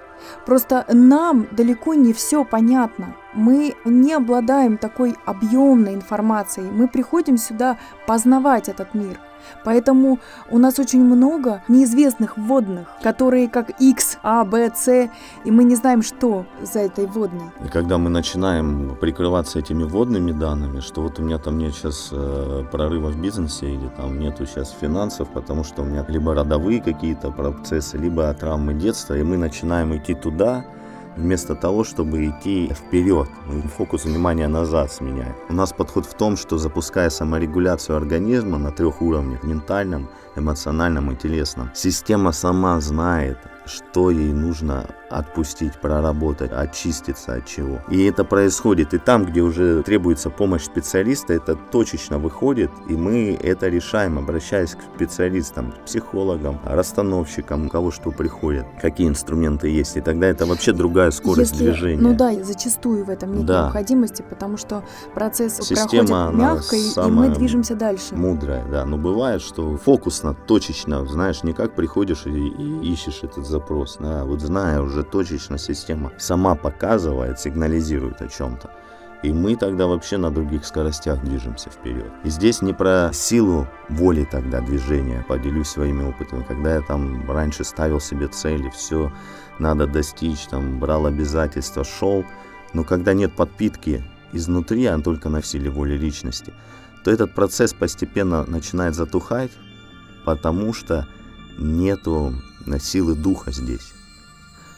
Просто 0.46 0.86
нам 0.90 1.48
далеко 1.52 1.94
не 1.96 2.14
все 2.14 2.46
понятно. 2.46 3.16
Мы 3.34 3.76
не 3.84 4.14
обладаем 4.14 4.78
такой 4.78 5.16
объемной 5.26 5.96
информацией. 5.96 6.70
Мы 6.72 6.88
приходим 6.88 7.38
сюда 7.38 7.78
познавать 8.06 8.70
этот 8.70 8.94
мир– 8.94 9.20
Поэтому 9.64 10.20
у 10.50 10.58
нас 10.58 10.80
очень 10.80 11.04
много 11.04 11.62
неизвестных 11.68 12.38
вводных, 12.38 12.88
которые 13.02 13.50
как 13.50 13.70
X, 13.82 14.18
A, 14.24 14.44
B, 14.46 14.72
C, 14.76 15.10
и 15.46 15.52
мы 15.52 15.64
не 15.64 15.76
знаем, 15.76 16.02
что 16.02 16.46
за 16.62 16.80
этой 16.80 17.06
вводной. 17.06 17.52
И 17.66 17.68
когда 17.68 17.98
мы 17.98 18.10
начинаем 18.10 18.96
прикрываться 19.00 19.60
этими 19.60 19.84
вводными 19.84 20.32
данными, 20.32 20.80
что 20.80 21.02
вот 21.02 21.20
у 21.20 21.24
меня 21.24 21.38
там 21.38 21.58
нет 21.58 21.74
сейчас 21.74 22.10
э, 22.12 22.64
прорыва 22.72 23.10
в 23.10 23.22
бизнесе 23.22 23.74
или 23.74 23.90
там 23.98 24.20
нету 24.20 24.46
сейчас 24.46 24.72
финансов, 24.72 25.30
потому 25.34 25.64
что 25.64 25.82
у 25.82 25.86
меня 25.86 26.06
либо 26.08 26.34
родовые 26.34 26.82
какие-то 26.82 27.32
процессы, 27.32 27.98
либо 27.98 28.34
травмы 28.34 28.74
детства, 28.74 29.18
и 29.18 29.24
мы 29.24 29.38
начинаем 29.38 29.96
идти 29.96 30.14
туда, 30.14 30.66
вместо 31.18 31.56
того, 31.56 31.84
чтобы 31.84 32.28
идти 32.28 32.72
вперед. 32.74 33.30
Фокус 33.78 34.06
внимания 34.06 34.48
назад 34.48 34.92
сменяем. 34.92 35.36
У 35.50 35.54
нас 35.54 35.74
подход 35.74 36.06
в 36.06 36.14
том, 36.14 36.38
что 36.38 36.58
запуская 36.58 37.10
саморегуляцию 37.10 37.98
организма 37.98 38.58
на 38.58 38.72
трех 38.72 39.02
уровнях, 39.02 39.44
ментальном, 39.44 40.10
эмоциональном 40.36 41.12
и 41.12 41.16
телесном, 41.16 41.70
система 41.74 42.32
сама 42.32 42.80
знает, 42.82 43.38
что 43.66 44.12
ей 44.12 44.34
нужно 44.34 44.88
отпустить, 45.14 45.80
проработать, 45.80 46.52
очиститься 46.52 47.36
от 47.36 47.46
чего. 47.46 47.82
И 47.90 48.04
это 48.06 48.24
происходит 48.24 48.94
и 48.94 48.98
там, 48.98 49.26
где 49.26 49.42
уже 49.42 49.84
требуется 49.84 50.30
помощь 50.30 50.64
специалиста, 50.64 51.34
это 51.34 51.56
точечно 51.56 52.18
выходит, 52.18 52.72
и 52.90 52.94
мы 52.94 53.38
это 53.42 53.68
решаем, 53.68 54.18
обращаясь 54.18 54.72
к 54.72 54.80
специалистам, 54.96 55.72
к 55.72 55.86
психологам, 55.86 56.60
расстановщикам, 56.66 57.68
у 57.68 57.70
кого 57.70 57.92
что 57.92 58.12
приходит, 58.12 58.66
какие 58.82 59.08
инструменты 59.08 59.70
есть. 59.70 59.98
И 59.98 60.02
тогда 60.02 60.28
это 60.28 60.46
вообще 60.46 60.74
другая 60.74 61.12
скорость 61.12 61.52
Если, 61.52 61.66
движения. 61.66 62.02
Ну 62.02 62.16
да, 62.16 62.34
зачастую 62.44 63.06
в 63.06 63.10
этом 63.10 63.34
нет 63.34 63.46
да. 63.46 63.64
необходимости, 63.64 64.24
потому 64.28 64.58
что 64.58 64.84
процесс 65.14 65.58
Система, 65.58 66.32
проходит 66.32 66.40
мягко, 66.40 66.76
и 66.76 67.12
мы 67.12 67.30
движемся 67.30 67.76
дальше. 67.76 68.16
Мудрая, 68.16 68.66
да. 68.66 68.86
Но 68.86 68.98
бывает, 68.98 69.42
что 69.42 69.78
фокусно, 69.78 70.34
точечно, 70.34 71.06
знаешь, 71.06 71.44
не 71.44 71.54
как 71.54 71.76
приходишь 71.76 72.26
и, 72.26 72.30
и 72.30 72.92
ищешь 72.92 73.20
этот 73.24 73.46
запрос, 73.46 73.98
да, 74.00 74.24
вот 74.26 74.42
зная 74.42 74.82
уже 74.82 75.03
точечно 75.04 75.58
система 75.58 76.12
сама 76.18 76.56
показывает, 76.56 77.40
сигнализирует 77.40 78.22
о 78.22 78.28
чем-то. 78.28 78.70
И 79.24 79.32
мы 79.32 79.56
тогда 79.56 79.88
вообще 79.88 80.18
на 80.18 80.32
других 80.32 80.66
скоростях 80.66 81.24
движемся 81.24 81.70
вперед. 81.70 82.12
И 82.26 82.30
здесь 82.30 82.62
не 82.62 82.74
про 82.74 83.10
силу 83.14 83.68
воли 83.88 84.28
тогда 84.30 84.60
движения, 84.60 85.26
поделюсь 85.30 85.70
своими 85.70 86.04
опытами. 86.04 86.44
Когда 86.44 86.76
я 86.76 86.82
там 86.82 87.32
раньше 87.32 87.64
ставил 87.64 88.02
себе 88.02 88.28
цели, 88.28 88.70
все 88.70 89.14
надо 89.60 89.88
достичь, 89.88 90.46
там 90.48 90.78
брал 90.78 91.06
обязательства, 91.06 91.86
шел, 91.86 92.26
но 92.74 92.84
когда 92.84 93.14
нет 93.14 93.34
подпитки 93.34 94.04
изнутри, 94.34 94.86
а 94.88 95.00
только 95.00 95.30
на 95.30 95.42
силе 95.42 95.70
воли 95.70 95.96
личности, 95.96 96.54
то 97.06 97.12
этот 97.12 97.34
процесс 97.34 97.74
постепенно 97.74 98.46
начинает 98.46 98.94
затухать, 98.94 99.52
потому 100.26 100.74
что 100.74 101.08
нету 101.58 102.34
силы 102.80 103.16
духа 103.16 103.52
здесь. 103.52 103.94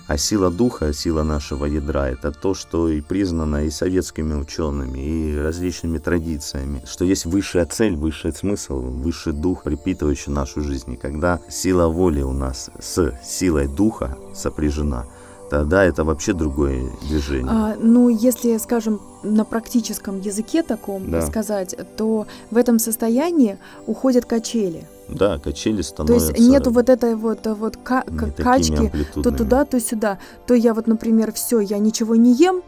А 0.07 0.17
сила 0.17 0.51
духа, 0.51 0.93
сила 0.93 1.23
нашего 1.23 1.65
ядра– 1.65 2.09
это 2.09 2.31
то, 2.31 2.53
что 2.53 2.89
и 2.89 3.01
признано 3.01 3.65
и 3.65 3.71
советскими 3.71 4.35
учеными, 4.35 4.99
и 4.99 5.35
различными 5.35 5.97
традициями, 5.97 6.83
что 6.85 7.05
есть 7.05 7.25
высшая 7.25 7.65
цель, 7.65 7.95
высший 7.95 8.31
смысл, 8.31 8.81
высший 8.81 9.33
дух, 9.33 9.63
припитывающий 9.63 10.31
нашу 10.31 10.61
жизнь. 10.61 10.93
И 10.93 10.95
когда 10.97 11.39
сила 11.49 11.87
воли 11.87 12.21
у 12.21 12.33
нас 12.33 12.69
с 12.79 13.13
силой 13.23 13.67
духа 13.67 14.15
сопряжена, 14.35 15.07
тогда 15.49 15.83
это 15.83 16.03
вообще 16.03 16.33
другое 16.33 16.89
движение. 17.07 17.47
А, 17.49 17.75
ну, 17.79 18.09
если, 18.09 18.57
скажем, 18.57 19.01
на 19.23 19.45
практическом 19.45 20.19
языке 20.21 20.63
таком 20.63 21.09
да. 21.09 21.21
сказать, 21.21 21.75
то 21.97 22.27
в 22.51 22.57
этом 22.57 22.79
состоянии 22.79 23.57
уходят 23.87 24.25
качели– 24.25 24.83
да, 25.07 25.37
качели 25.37 25.81
становятся... 25.81 26.29
То 26.29 26.33
есть 26.33 26.49
нету 26.49 26.71
вот 26.71 26.89
этой 26.89 27.15
вот, 27.15 27.45
вот 27.45 27.77
ка- 27.77 28.05
качки, 28.37 28.91
то 29.13 29.31
туда, 29.31 29.65
то 29.65 29.79
сюда. 29.79 30.17
То 30.47 30.53
я 30.53 30.73
вот, 30.73 30.87
например, 30.87 31.31
все, 31.31 31.59
я 31.59 31.77
ничего 31.77 32.15
не 32.15 32.33
ем, 32.33 32.63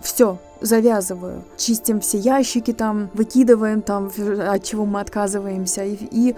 все, 0.00 0.38
завязываю. 0.60 1.42
Чистим 1.56 2.00
все 2.00 2.18
ящики 2.18 2.72
там, 2.72 3.10
выкидываем 3.14 3.82
там, 3.82 4.10
от 4.48 4.62
чего 4.62 4.86
мы 4.86 5.00
отказываемся. 5.00 5.84
И, 5.84 5.96
и 6.10 6.36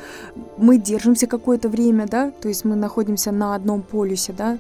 мы 0.57 0.79
держимся 0.79 1.27
какое-то 1.27 1.69
время, 1.69 2.07
да, 2.07 2.31
то 2.31 2.49
есть 2.49 2.65
мы 2.65 2.75
находимся 2.75 3.31
на 3.31 3.55
одном 3.55 3.83
полюсе, 3.83 4.33
да, 4.33 4.59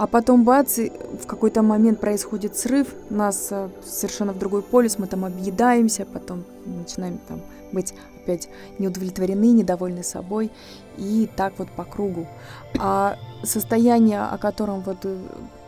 а 0.00 0.06
потом 0.06 0.44
бац, 0.44 0.78
в 0.78 1.26
какой-то 1.26 1.60
момент 1.60 2.00
происходит 2.00 2.56
срыв, 2.56 2.94
нас 3.10 3.48
э, 3.50 3.68
совершенно 3.84 4.32
в 4.32 4.38
другой 4.38 4.62
полюс, 4.62 4.98
мы 4.98 5.06
там 5.06 5.26
объедаемся, 5.26 6.06
потом 6.10 6.44
начинаем 6.64 7.18
там 7.28 7.42
быть 7.70 7.92
опять 8.16 8.48
неудовлетворены, 8.78 9.52
недовольны 9.52 10.02
собой, 10.02 10.50
и 10.96 11.28
так 11.36 11.52
вот 11.58 11.68
по 11.72 11.84
кругу. 11.84 12.26
А 12.78 13.16
состояние, 13.42 14.22
о 14.22 14.38
котором 14.38 14.80
вот 14.80 15.04
э, 15.04 15.18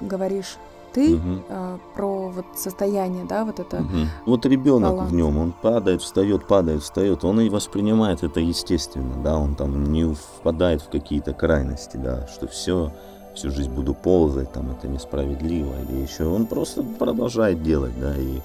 говоришь 0.01 0.57
ты 0.95 1.17
угу. 1.17 1.43
э, 1.51 1.79
про 1.95 2.31
вот 2.31 2.47
состояние, 2.57 3.27
да, 3.29 3.45
вот 3.45 3.61
это. 3.61 3.83
Угу. 3.83 4.07
Вот 4.25 4.47
ребенок 4.47 4.93
баланс. 4.93 5.11
в 5.11 5.15
нем, 5.15 5.37
он 5.37 5.53
падает, 5.53 6.01
встает, 6.01 6.47
падает, 6.47 6.83
встает, 6.83 7.23
он 7.23 7.39
и 7.43 7.51
воспринимает 7.51 8.23
это 8.23 8.41
естественно, 8.41 9.15
да, 9.23 9.37
он 9.37 9.57
там 9.57 9.93
не 9.93 10.15
впадает 10.15 10.81
в 10.81 10.89
какие-то 10.89 11.35
крайности, 11.35 11.99
да, 11.99 12.27
что 12.29 12.49
все 12.49 12.93
всю 13.35 13.51
жизнь 13.51 13.71
буду 13.71 13.95
ползать, 13.95 14.53
там 14.53 14.71
это 14.71 14.89
несправедливо 14.89 15.75
или 15.83 16.03
еще. 16.03 16.25
Он 16.25 16.47
просто 16.47 16.83
продолжает 16.83 17.63
делать, 17.63 17.99
да, 18.01 18.15
и 18.17 18.41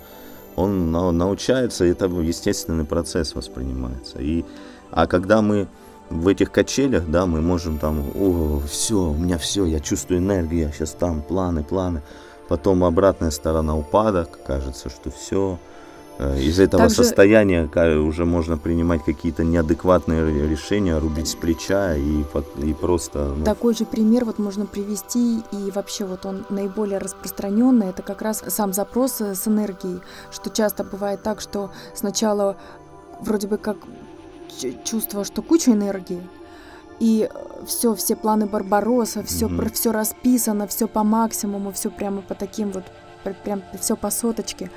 Он 0.55 0.91
научается, 0.91 1.85
это 1.85 2.05
естественный 2.05 2.85
процесс 2.85 3.35
воспринимается. 3.35 4.19
И, 4.19 4.43
а 4.91 5.07
когда 5.07 5.41
мы 5.41 5.67
в 6.09 6.27
этих 6.27 6.51
качелях, 6.51 7.07
да, 7.07 7.25
мы 7.25 7.41
можем 7.41 7.77
там, 7.77 8.03
о, 8.15 8.61
все, 8.67 8.95
у 8.95 9.13
меня 9.13 9.37
все, 9.37 9.65
я 9.65 9.79
чувствую 9.79 10.19
энергию, 10.19 10.61
я 10.61 10.71
сейчас 10.71 10.91
там, 10.91 11.21
планы, 11.21 11.63
планы. 11.63 12.01
Потом 12.47 12.83
обратная 12.83 13.31
сторона 13.31 13.77
упадок, 13.77 14.39
кажется, 14.45 14.89
что 14.89 15.11
все, 15.11 15.59
из 16.19 16.59
этого 16.59 16.83
Также... 16.83 16.95
состояния 16.95 17.69
уже 17.99 18.25
можно 18.25 18.57
принимать 18.57 19.03
какие-то 19.03 19.43
неадекватные 19.43 20.47
решения, 20.47 20.97
рубить 20.97 21.27
с 21.27 21.35
плеча 21.35 21.95
и, 21.95 22.23
и 22.63 22.73
просто... 22.73 23.33
Ну... 23.37 23.45
Такой 23.45 23.75
же 23.75 23.85
пример 23.85 24.25
вот 24.25 24.39
можно 24.39 24.65
привести, 24.65 25.41
и 25.51 25.71
вообще 25.71 26.05
вот 26.05 26.25
он 26.25 26.45
наиболее 26.49 26.97
распространенный, 26.97 27.89
это 27.89 28.01
как 28.01 28.21
раз 28.21 28.43
сам 28.47 28.73
запрос 28.73 29.21
э, 29.21 29.35
с 29.35 29.47
энергией, 29.47 29.99
что 30.31 30.49
часто 30.49 30.83
бывает 30.83 31.21
так, 31.21 31.39
что 31.39 31.71
сначала 31.93 32.57
вроде 33.21 33.47
бы 33.47 33.57
как 33.57 33.77
чувство, 34.83 35.23
что 35.23 35.43
куча 35.43 35.71
энергии, 35.71 36.21
и 36.99 37.29
все, 37.67 37.93
все 37.93 38.15
планы 38.15 38.47
Барбароса, 38.47 39.23
все, 39.23 39.47
mm-hmm. 39.47 39.73
все 39.73 39.91
расписано, 39.91 40.65
все 40.67 40.87
по 40.87 41.03
максимуму, 41.03 41.71
все 41.71 41.91
прямо 41.91 42.21
по 42.21 42.33
таким 42.33 42.71
вот, 42.71 42.85
прям 43.43 43.61
все 43.79 43.95
по 43.95 44.09
соточке. 44.09 44.71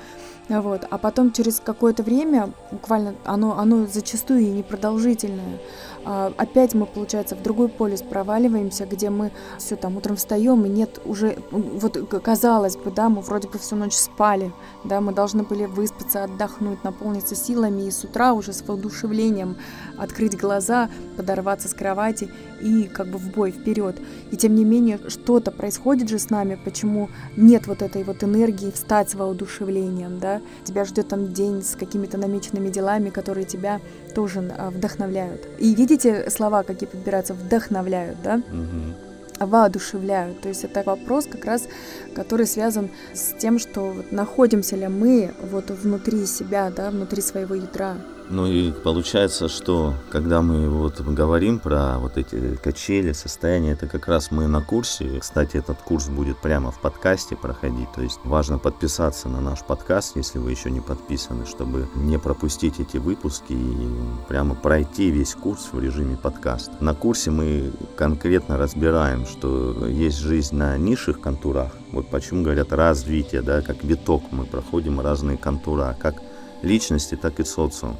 Вот. 0.59 0.85
А 0.89 0.97
потом 0.97 1.31
через 1.31 1.61
какое-то 1.61 2.03
время, 2.03 2.51
буквально 2.71 3.15
оно, 3.23 3.57
оно 3.57 3.85
зачастую 3.85 4.41
и 4.41 4.49
непродолжительное, 4.49 5.59
опять 6.05 6.73
мы, 6.73 6.85
получается, 6.85 7.35
в 7.35 7.41
другой 7.41 7.69
полюс 7.69 8.01
проваливаемся, 8.01 8.85
где 8.85 9.09
мы 9.09 9.31
все 9.57 9.75
там 9.75 9.97
утром 9.97 10.15
встаем, 10.15 10.65
и 10.65 10.69
нет 10.69 10.99
уже, 11.05 11.37
вот 11.51 11.97
казалось 12.23 12.77
бы, 12.77 12.91
да, 12.91 13.09
мы 13.09 13.21
вроде 13.21 13.47
бы 13.47 13.59
всю 13.59 13.75
ночь 13.75 13.93
спали, 13.93 14.51
да, 14.83 15.01
мы 15.01 15.13
должны 15.13 15.43
были 15.43 15.65
выспаться, 15.65 16.23
отдохнуть, 16.23 16.83
наполниться 16.83 17.35
силами, 17.35 17.87
и 17.87 17.91
с 17.91 18.03
утра 18.03 18.33
уже 18.33 18.53
с 18.53 18.61
воодушевлением 18.61 19.57
открыть 19.97 20.37
глаза, 20.37 20.89
подорваться 21.17 21.67
с 21.67 21.73
кровати 21.73 22.29
и 22.61 22.83
как 22.83 23.07
бы 23.07 23.17
в 23.17 23.31
бой 23.31 23.51
вперед. 23.51 23.99
И 24.31 24.37
тем 24.37 24.55
не 24.55 24.65
менее, 24.65 24.99
что-то 25.07 25.51
происходит 25.51 26.09
же 26.09 26.19
с 26.19 26.29
нами, 26.29 26.59
почему 26.63 27.09
нет 27.35 27.67
вот 27.67 27.81
этой 27.81 28.03
вот 28.03 28.23
энергии 28.23 28.71
встать 28.71 29.09
с 29.09 29.15
воодушевлением, 29.15 30.19
да, 30.19 30.41
тебя 30.63 30.85
ждет 30.85 31.07
там 31.09 31.33
день 31.33 31.63
с 31.63 31.75
какими-то 31.75 32.17
намеченными 32.17 32.69
делами, 32.69 33.09
которые 33.09 33.45
тебя 33.45 33.79
тоже 34.13 34.43
а, 34.57 34.69
вдохновляют. 34.69 35.47
И 35.59 35.73
видите 35.75 36.29
слова, 36.29 36.63
какие 36.63 36.87
подбираются, 36.87 37.33
вдохновляют, 37.33 38.17
да? 38.23 38.35
Угу. 38.35 39.47
Воодушевляют. 39.47 40.41
То 40.41 40.49
есть 40.49 40.63
это 40.63 40.83
вопрос 40.83 41.25
как 41.25 41.45
раз, 41.45 41.67
который 42.15 42.45
связан 42.45 42.91
с 43.13 43.33
тем, 43.37 43.57
что 43.57 43.91
вот 43.91 44.11
находимся 44.11 44.75
ли 44.75 44.87
мы 44.87 45.33
вот 45.51 45.71
внутри 45.71 46.25
себя, 46.25 46.69
да, 46.69 46.91
внутри 46.91 47.21
своего 47.21 47.55
ядра. 47.55 47.97
Ну 48.31 48.47
и 48.47 48.71
получается, 48.71 49.49
что 49.49 49.93
когда 50.09 50.41
мы 50.41 50.69
вот 50.69 51.01
говорим 51.01 51.59
про 51.59 51.99
вот 51.99 52.17
эти 52.17 52.55
качели, 52.55 53.11
состояние, 53.11 53.73
это 53.73 53.87
как 53.87 54.07
раз 54.07 54.31
мы 54.31 54.47
на 54.47 54.61
курсе. 54.61 55.19
Кстати, 55.19 55.57
этот 55.57 55.81
курс 55.81 56.07
будет 56.07 56.37
прямо 56.37 56.71
в 56.71 56.79
подкасте 56.79 57.35
проходить. 57.35 57.91
То 57.93 58.01
есть 58.01 58.21
важно 58.23 58.57
подписаться 58.57 59.27
на 59.27 59.41
наш 59.41 59.65
подкаст, 59.65 60.15
если 60.15 60.39
вы 60.39 60.51
еще 60.51 60.71
не 60.71 60.79
подписаны, 60.79 61.45
чтобы 61.45 61.89
не 61.93 62.17
пропустить 62.17 62.79
эти 62.79 62.95
выпуски 62.95 63.51
и 63.51 63.87
прямо 64.29 64.55
пройти 64.55 65.11
весь 65.11 65.35
курс 65.35 65.67
в 65.73 65.79
режиме 65.81 66.15
подкаста. 66.15 66.71
На 66.79 66.95
курсе 66.95 67.31
мы 67.31 67.73
конкретно 67.97 68.55
разбираем, 68.55 69.25
что 69.25 69.87
есть 69.87 70.19
жизнь 70.19 70.55
на 70.55 70.77
низших 70.77 71.19
контурах. 71.19 71.73
Вот 71.91 72.07
почему 72.07 72.43
говорят 72.43 72.71
развитие, 72.71 73.41
да, 73.41 73.61
как 73.61 73.83
виток 73.83 74.23
мы 74.31 74.45
проходим 74.45 75.01
разные 75.01 75.35
контура, 75.35 75.97
как 75.99 76.21
личности, 76.61 77.15
так 77.15 77.41
и 77.41 77.43
социум. 77.43 77.97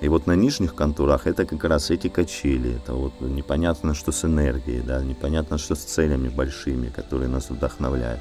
И 0.00 0.08
вот 0.08 0.26
на 0.26 0.36
нижних 0.36 0.74
контурах 0.74 1.26
это 1.26 1.46
как 1.46 1.64
раз 1.64 1.90
эти 1.90 2.08
качели, 2.08 2.76
это 2.76 2.92
вот 2.94 3.12
непонятно, 3.20 3.94
что 3.94 4.12
с 4.12 4.24
энергией, 4.24 4.82
да, 4.82 5.02
непонятно, 5.02 5.56
что 5.56 5.74
с 5.74 5.78
целями 5.78 6.28
большими, 6.28 6.88
которые 6.88 7.28
нас 7.28 7.48
вдохновляют. 7.48 8.20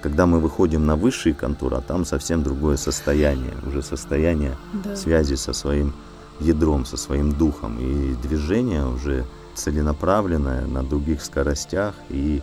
Когда 0.00 0.26
мы 0.26 0.38
выходим 0.38 0.86
на 0.86 0.94
высшие 0.94 1.34
контуры, 1.34 1.80
там 1.80 2.04
совсем 2.04 2.44
другое 2.44 2.76
состояние, 2.76 3.54
уже 3.66 3.82
состояние 3.82 4.56
да. 4.84 4.94
связи 4.94 5.34
со 5.34 5.52
своим 5.52 5.92
ядром, 6.38 6.86
со 6.86 6.96
своим 6.96 7.32
духом, 7.32 7.78
и 7.80 8.14
движение 8.22 8.86
уже 8.86 9.24
целенаправленное 9.56 10.66
на 10.66 10.84
других 10.84 11.24
скоростях 11.24 11.94
и 12.10 12.40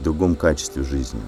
в 0.00 0.02
другом 0.02 0.34
качестве 0.34 0.82
жизни. 0.82 1.20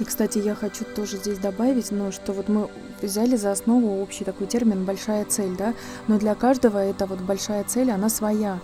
И, 0.00 0.04
кстати, 0.04 0.38
я 0.38 0.54
хочу 0.54 0.84
тоже 0.84 1.16
здесь 1.18 1.38
добавить, 1.38 1.90
ну, 1.92 2.10
что 2.10 2.32
вот 2.32 2.48
мы 2.48 2.68
взяли 3.00 3.36
за 3.36 3.52
основу 3.52 4.02
общий 4.02 4.24
такой 4.24 4.46
термин 4.46 4.84
«большая 4.84 5.24
цель», 5.24 5.56
да, 5.56 5.74
но 6.08 6.18
для 6.18 6.34
каждого 6.34 6.78
эта 6.78 7.06
вот 7.06 7.20
большая 7.20 7.64
цель, 7.64 7.90
она 7.90 8.08
своя. 8.08 8.58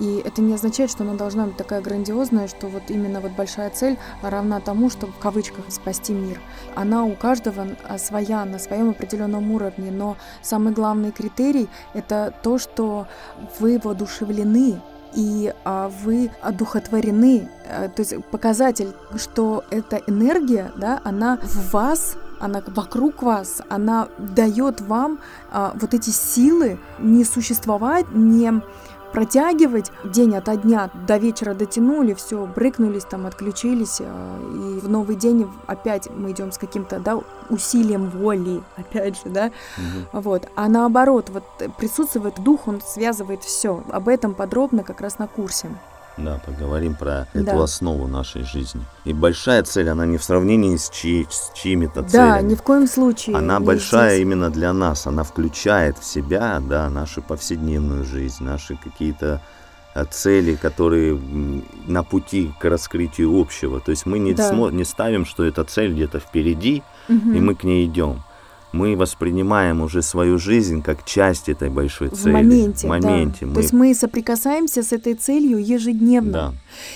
И 0.00 0.22
это 0.24 0.42
не 0.42 0.54
означает, 0.54 0.90
что 0.90 1.02
она 1.02 1.14
должна 1.14 1.46
быть 1.46 1.56
такая 1.56 1.80
грандиозная, 1.80 2.46
что 2.46 2.68
вот 2.68 2.84
именно 2.88 3.20
вот 3.20 3.32
большая 3.32 3.70
цель 3.70 3.98
равна 4.22 4.60
тому, 4.60 4.90
чтобы 4.90 5.12
в 5.12 5.18
кавычках 5.18 5.64
спасти 5.70 6.12
мир. 6.12 6.40
Она 6.74 7.04
у 7.04 7.14
каждого 7.14 7.66
а, 7.88 7.98
своя, 7.98 8.44
на 8.44 8.58
своем 8.58 8.90
определенном 8.90 9.50
уровне, 9.50 9.90
но 9.90 10.16
самый 10.42 10.72
главный 10.72 11.10
критерий– 11.10 11.68
это 11.94 12.32
то, 12.42 12.58
что 12.58 13.06
вы 13.58 13.80
воодушевлены 13.82 14.80
и 15.16 15.52
а, 15.64 15.90
вы 16.04 16.30
одухотворены. 16.42 17.48
А, 17.68 17.88
то 17.88 18.02
есть 18.02 18.24
показатель, 18.26 18.92
что 19.16 19.64
эта 19.70 19.96
энергия, 20.06 20.70
да, 20.76 21.00
она 21.02 21.38
в 21.42 21.72
вас 21.72 22.16
она 22.38 22.62
вокруг 22.66 23.22
вас, 23.22 23.62
она 23.70 24.08
дает 24.18 24.82
вам 24.82 25.20
а, 25.50 25.72
вот 25.74 25.94
эти 25.94 26.10
силы 26.10 26.78
не 26.98 27.24
существовать, 27.24 28.06
не 28.12 28.60
протягивать 29.16 29.92
день 30.04 30.36
ото 30.36 30.56
дня, 30.56 30.90
до 31.06 31.16
вечера 31.16 31.54
дотянули, 31.54 32.12
все, 32.12 32.44
брыкнулись 32.44 33.06
там, 33.06 33.24
отключились, 33.24 34.02
а, 34.02 34.38
и 34.38 34.78
в 34.78 34.90
новый 34.90 35.16
день 35.16 35.50
опять 35.66 36.10
мы 36.10 36.32
идем 36.32 36.52
с 36.52 36.58
каким-то, 36.58 37.00
да, 37.00 37.18
усилием 37.48 38.10
воли, 38.10 38.62
опять 38.76 39.16
же, 39.16 39.30
да, 39.30 39.52
угу. 39.78 40.20
вот, 40.20 40.50
а 40.54 40.68
наоборот, 40.68 41.30
вот 41.30 41.44
присутствует 41.78 42.34
дух, 42.44 42.68
он 42.68 42.82
связывает 42.82 43.42
все, 43.42 43.82
об 43.90 44.08
этом 44.08 44.34
подробно 44.34 44.82
как 44.82 45.00
раз 45.00 45.18
на 45.18 45.28
курсе. 45.28 45.70
Да, 46.16 46.40
поговорим 46.44 46.94
про 46.94 47.28
да. 47.34 47.40
эту 47.40 47.62
основу 47.62 48.06
нашей 48.06 48.42
жизни. 48.44 48.82
И 49.04 49.12
большая 49.12 49.62
цель, 49.62 49.90
она 49.90 50.06
не 50.06 50.16
в 50.16 50.24
сравнении 50.24 50.76
с, 50.76 50.88
чьи, 50.88 51.26
с 51.28 51.52
чьими-то 51.54 52.02
да, 52.02 52.08
целями. 52.08 52.30
Да, 52.30 52.40
ни 52.42 52.54
в 52.54 52.62
коем 52.62 52.86
случае. 52.86 53.36
Она 53.36 53.60
большая 53.60 54.10
здесь. 54.10 54.22
именно 54.22 54.50
для 54.50 54.72
нас. 54.72 55.06
Она 55.06 55.24
включает 55.24 55.98
в 55.98 56.04
себя, 56.04 56.60
да, 56.66 56.88
нашу 56.88 57.20
повседневную 57.20 58.04
жизнь, 58.04 58.42
наши 58.44 58.76
какие-то 58.76 59.42
э, 59.94 60.04
цели, 60.10 60.54
которые 60.54 61.20
на 61.86 62.02
пути 62.02 62.52
к 62.60 62.64
раскрытию 62.64 63.38
общего. 63.38 63.80
То 63.80 63.90
есть 63.90 64.06
мы 64.06 64.18
не, 64.18 64.32
да. 64.32 64.50
смо- 64.50 64.72
не 64.72 64.84
ставим, 64.84 65.26
что 65.26 65.44
эта 65.44 65.64
цель 65.64 65.92
где-то 65.92 66.18
впереди, 66.18 66.82
угу. 67.10 67.32
и 67.32 67.40
мы 67.40 67.54
к 67.54 67.64
ней 67.64 67.86
идем 67.86 68.22
мы 68.76 68.96
воспринимаем 68.96 69.80
уже 69.80 70.02
свою 70.02 70.38
жизнь 70.38 70.82
как 70.82 71.04
часть 71.04 71.48
этой 71.48 71.70
большой 71.70 72.08
цели. 72.10 72.30
В 72.30 72.34
моменте, 72.34 72.86
в 72.86 72.90
моменте. 72.90 73.38
Да. 73.40 73.46
Мы... 73.46 73.54
То 73.54 73.60
есть 73.60 73.72
мы 73.72 73.94
соприкасаемся 73.94 74.82
с 74.82 74.92
этой 74.92 75.14
целью 75.14 75.58
ежедневно. 75.58 76.32
Да. 76.32 76.54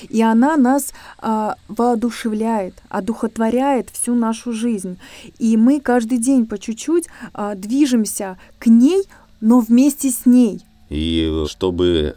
И 0.08 0.22
она 0.22 0.56
нас 0.56 0.92
а, 1.18 1.56
воодушевляет, 1.68 2.74
одухотворяет 2.88 3.88
всю 3.90 4.14
нашу 4.14 4.52
жизнь. 4.52 4.98
И 5.38 5.56
мы 5.56 5.80
каждый 5.80 6.18
день 6.18 6.46
по 6.46 6.58
чуть-чуть 6.58 7.06
а, 7.32 7.54
движемся 7.54 8.36
к 8.58 8.66
ней, 8.66 9.04
но 9.40 9.60
вместе 9.60 10.10
с 10.10 10.26
ней. 10.26 10.60
И 10.90 11.44
чтобы 11.48 12.14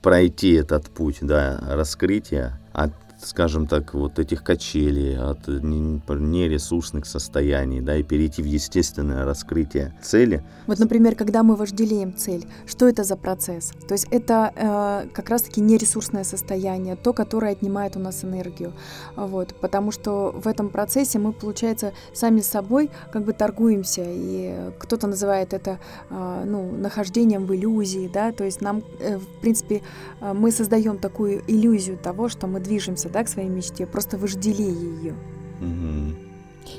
пройти 0.00 0.52
этот 0.52 0.90
путь 0.90 1.18
да, 1.20 1.60
раскрытия 1.68 2.58
от 2.72 2.92
скажем 3.24 3.66
так, 3.66 3.94
вот 3.94 4.18
этих 4.18 4.42
качелей, 4.42 5.18
от 5.18 5.46
нересурсных 5.48 7.06
состояний, 7.06 7.80
да, 7.80 7.96
и 7.96 8.02
перейти 8.02 8.42
в 8.42 8.46
естественное 8.46 9.24
раскрытие 9.24 9.94
цели. 10.02 10.42
Вот, 10.66 10.78
например, 10.78 11.14
когда 11.14 11.42
мы 11.42 11.56
вожделеем 11.56 12.14
цель, 12.14 12.44
что 12.66 12.88
это 12.88 13.04
за 13.04 13.16
процесс? 13.16 13.72
То 13.86 13.94
есть 13.94 14.06
это 14.10 14.52
э, 14.54 15.08
как 15.12 15.30
раз-таки 15.30 15.60
нересурсное 15.60 16.24
состояние, 16.24 16.96
то, 16.96 17.12
которое 17.12 17.52
отнимает 17.52 17.96
у 17.96 18.00
нас 18.00 18.24
энергию, 18.24 18.72
вот, 19.16 19.54
потому 19.60 19.92
что 19.92 20.32
в 20.32 20.46
этом 20.46 20.68
процессе 20.68 21.18
мы, 21.18 21.32
получается, 21.32 21.92
сами 22.12 22.40
с 22.40 22.46
собой 22.46 22.90
как 23.12 23.24
бы 23.24 23.32
торгуемся, 23.32 24.04
и 24.06 24.72
кто-то 24.78 25.06
называет 25.06 25.54
это, 25.54 25.78
э, 26.10 26.44
ну, 26.46 26.72
нахождением 26.72 27.46
в 27.46 27.54
иллюзии, 27.54 28.10
да, 28.12 28.32
то 28.32 28.44
есть 28.44 28.60
нам, 28.60 28.82
э, 29.00 29.18
в 29.18 29.40
принципе, 29.40 29.82
э, 30.20 30.32
мы 30.32 30.50
создаем 30.50 30.98
такую 30.98 31.42
иллюзию 31.46 31.96
того, 31.96 32.28
что 32.28 32.46
мы 32.46 32.60
движемся 32.60 33.08
да, 33.12 33.24
к 33.24 33.28
своей 33.28 33.48
мечте, 33.48 33.86
просто 33.86 34.18
вожделея 34.18 34.70
ее. 34.70 35.14
Угу. 35.60 36.32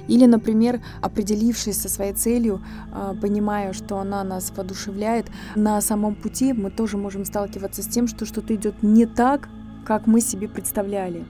Или, 0.08 0.26
например, 0.26 0.82
определившись 1.02 1.82
со 1.82 1.90
своей 1.90 2.14
целью, 2.14 2.62
а, 2.92 3.16
понимая, 3.16 3.74
что 3.74 3.98
она 3.98 4.24
нас 4.24 4.52
воодушевляет, 4.56 5.28
на 5.56 5.80
самом 5.82 6.16
пути 6.16 6.54
мы 6.54 6.72
тоже 6.72 6.98
можем 6.98 7.26
сталкиваться 7.26 7.84
с 7.84 7.88
тем, 7.88 8.08
что 8.08 8.26
что-то 8.26 8.56
идет 8.56 8.82
не 8.82 9.06
так, 9.06 9.50
как 9.86 10.08
мы 10.08 10.22
себе 10.22 10.48
представляли. 10.48 11.26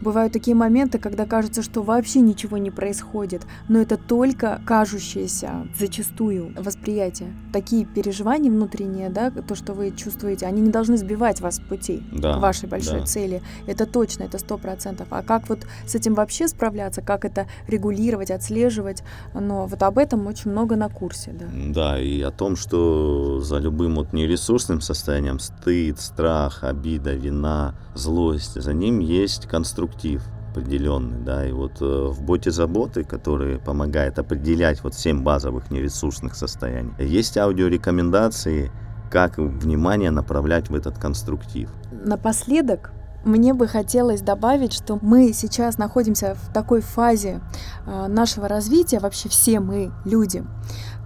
Бывают 0.00 0.32
такие 0.32 0.54
моменты, 0.54 0.98
когда 0.98 1.24
кажется, 1.26 1.62
что 1.62 1.82
вообще 1.82 2.20
ничего 2.20 2.58
не 2.58 2.70
происходит, 2.70 3.46
но 3.68 3.80
это 3.80 3.96
только 3.96 4.60
кажущееся 4.66 5.66
зачастую 5.78 6.52
восприятие. 6.56 7.32
Такие 7.52 7.84
переживания 7.86 8.50
внутренние, 8.50 9.08
да, 9.08 9.30
то, 9.30 9.54
что 9.54 9.72
вы 9.72 9.90
чувствуете, 9.92 10.46
они 10.46 10.60
не 10.60 10.70
должны 10.70 10.96
сбивать 10.96 11.40
вас 11.40 11.56
с 11.56 11.60
пути 11.60 12.02
Да, 12.12 12.34
к 12.34 12.40
вашей 12.40 12.68
большой 12.68 13.00
да. 13.00 13.06
цели. 13.06 13.42
Это 13.66 13.86
точно, 13.86 14.24
это 14.24 14.38
сто 14.38 14.58
процентов. 14.58 15.08
А 15.10 15.22
как 15.22 15.48
вот 15.48 15.66
с 15.86 15.94
этим 15.94 16.14
вообще 16.14 16.48
справляться, 16.48 17.00
как 17.00 17.24
это 17.24 17.46
регулировать, 17.66 18.30
отслеживать, 18.30 19.02
но 19.34 19.66
вот 19.66 19.82
об 19.82 19.98
этом 19.98 20.26
очень 20.26 20.50
много 20.50 20.76
на 20.76 20.88
курсе, 20.88 21.32
да. 21.32 21.46
Да, 21.52 22.00
и 22.00 22.20
о 22.20 22.30
том, 22.30 22.56
что 22.56 23.40
за 23.40 23.58
любым 23.58 23.96
вот 23.96 24.12
нересурсным 24.12 24.80
состоянием 24.80 25.38
стыд, 25.38 25.98
страх, 26.00 26.64
обида, 26.64 27.14
вина, 27.14 27.74
злость, 27.94 28.60
за 28.60 28.72
ним 28.72 29.00
есть 29.00 29.46
конструктив 29.86 30.22
определенный, 30.52 31.18
да, 31.18 31.46
и 31.46 31.52
вот 31.52 31.82
э, 31.82 31.84
в 31.84 32.22
боте 32.22 32.50
заботы, 32.50 33.04
который 33.04 33.58
помогает 33.58 34.18
определять 34.18 34.82
вот 34.82 34.94
семь 34.94 35.22
базовых 35.22 35.70
нересурсных 35.70 36.34
состояний, 36.34 36.92
есть 36.98 37.36
аудиорекомендации, 37.36 38.70
как 39.10 39.36
внимание 39.36 40.10
направлять 40.10 40.70
в 40.70 40.74
этот 40.74 40.98
конструктив. 40.98 41.68
Напоследок 41.92 42.92
мне 43.26 43.52
бы 43.52 43.68
хотелось 43.68 44.22
добавить, 44.22 44.72
что 44.72 44.98
мы 45.02 45.32
сейчас 45.34 45.78
находимся 45.78 46.34
в 46.34 46.52
такой 46.54 46.80
фазе 46.80 47.40
э, 47.86 48.06
нашего 48.06 48.48
развития, 48.48 48.98
вообще 48.98 49.28
все 49.28 49.60
мы, 49.60 49.92
люди, 50.06 50.42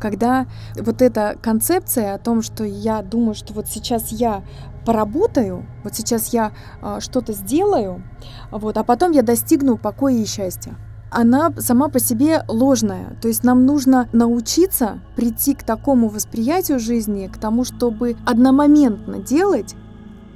когда 0.00 0.46
вот 0.76 1.02
эта 1.02 1.36
концепция 1.42 2.14
о 2.14 2.18
том, 2.18 2.42
что 2.42 2.64
я 2.64 3.02
думаю, 3.02 3.34
что 3.34 3.52
вот 3.52 3.68
сейчас 3.68 4.12
я 4.12 4.44
поработаю, 4.84 5.66
вот 5.84 5.94
сейчас 5.94 6.32
я 6.32 6.52
э, 6.82 6.98
что-то 7.00 7.32
сделаю, 7.32 8.02
вот, 8.50 8.76
а 8.76 8.84
потом 8.84 9.12
я 9.12 9.22
достигну 9.22 9.76
покоя 9.76 10.14
и 10.14 10.26
счастья. 10.26 10.74
Она 11.10 11.52
сама 11.58 11.88
по 11.88 11.98
себе 11.98 12.44
ложная. 12.46 13.16
То 13.20 13.26
есть 13.26 13.42
нам 13.42 13.66
нужно 13.66 14.08
научиться 14.12 15.00
прийти 15.16 15.54
к 15.54 15.64
такому 15.64 16.08
восприятию 16.08 16.78
жизни, 16.78 17.26
к 17.26 17.36
тому, 17.36 17.64
чтобы 17.64 18.16
одномоментно 18.24 19.18
делать 19.18 19.74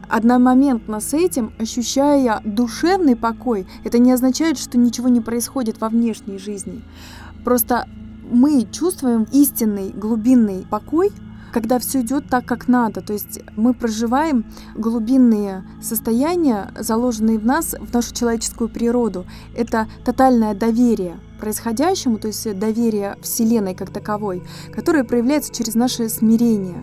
одномоментно 0.08 1.00
с 1.00 1.14
этим, 1.14 1.54
ощущая 1.58 2.40
душевный 2.44 3.16
покой, 3.16 3.66
это 3.84 3.98
не 3.98 4.12
означает, 4.12 4.58
что 4.58 4.78
ничего 4.78 5.08
не 5.08 5.20
происходит 5.20 5.80
во 5.80 5.88
внешней 5.88 6.38
жизни. 6.38 6.82
Просто 7.44 7.88
мы 8.30 8.66
чувствуем 8.70 9.26
истинный 9.32 9.90
глубинный 9.90 10.66
покой, 10.68 11.10
когда 11.54 11.78
все 11.78 12.00
идет 12.00 12.28
так, 12.28 12.44
как 12.46 12.66
надо. 12.66 13.00
То 13.00 13.12
есть 13.12 13.38
мы 13.54 13.74
проживаем 13.74 14.44
глубинные 14.74 15.62
состояния, 15.80 16.72
заложенные 16.76 17.38
в 17.38 17.46
нас, 17.46 17.76
в 17.78 17.94
нашу 17.94 18.12
человеческую 18.12 18.68
природу. 18.68 19.24
Это 19.56 19.86
тотальное 20.04 20.54
доверие 20.54 21.14
происходящему, 21.44 22.18
то 22.18 22.28
есть 22.28 22.58
доверие 22.58 23.18
Вселенной 23.20 23.74
как 23.74 23.90
таковой, 23.90 24.42
которое 24.72 25.04
проявляется 25.04 25.52
через 25.52 25.74
наше 25.74 26.08
смирение. 26.08 26.82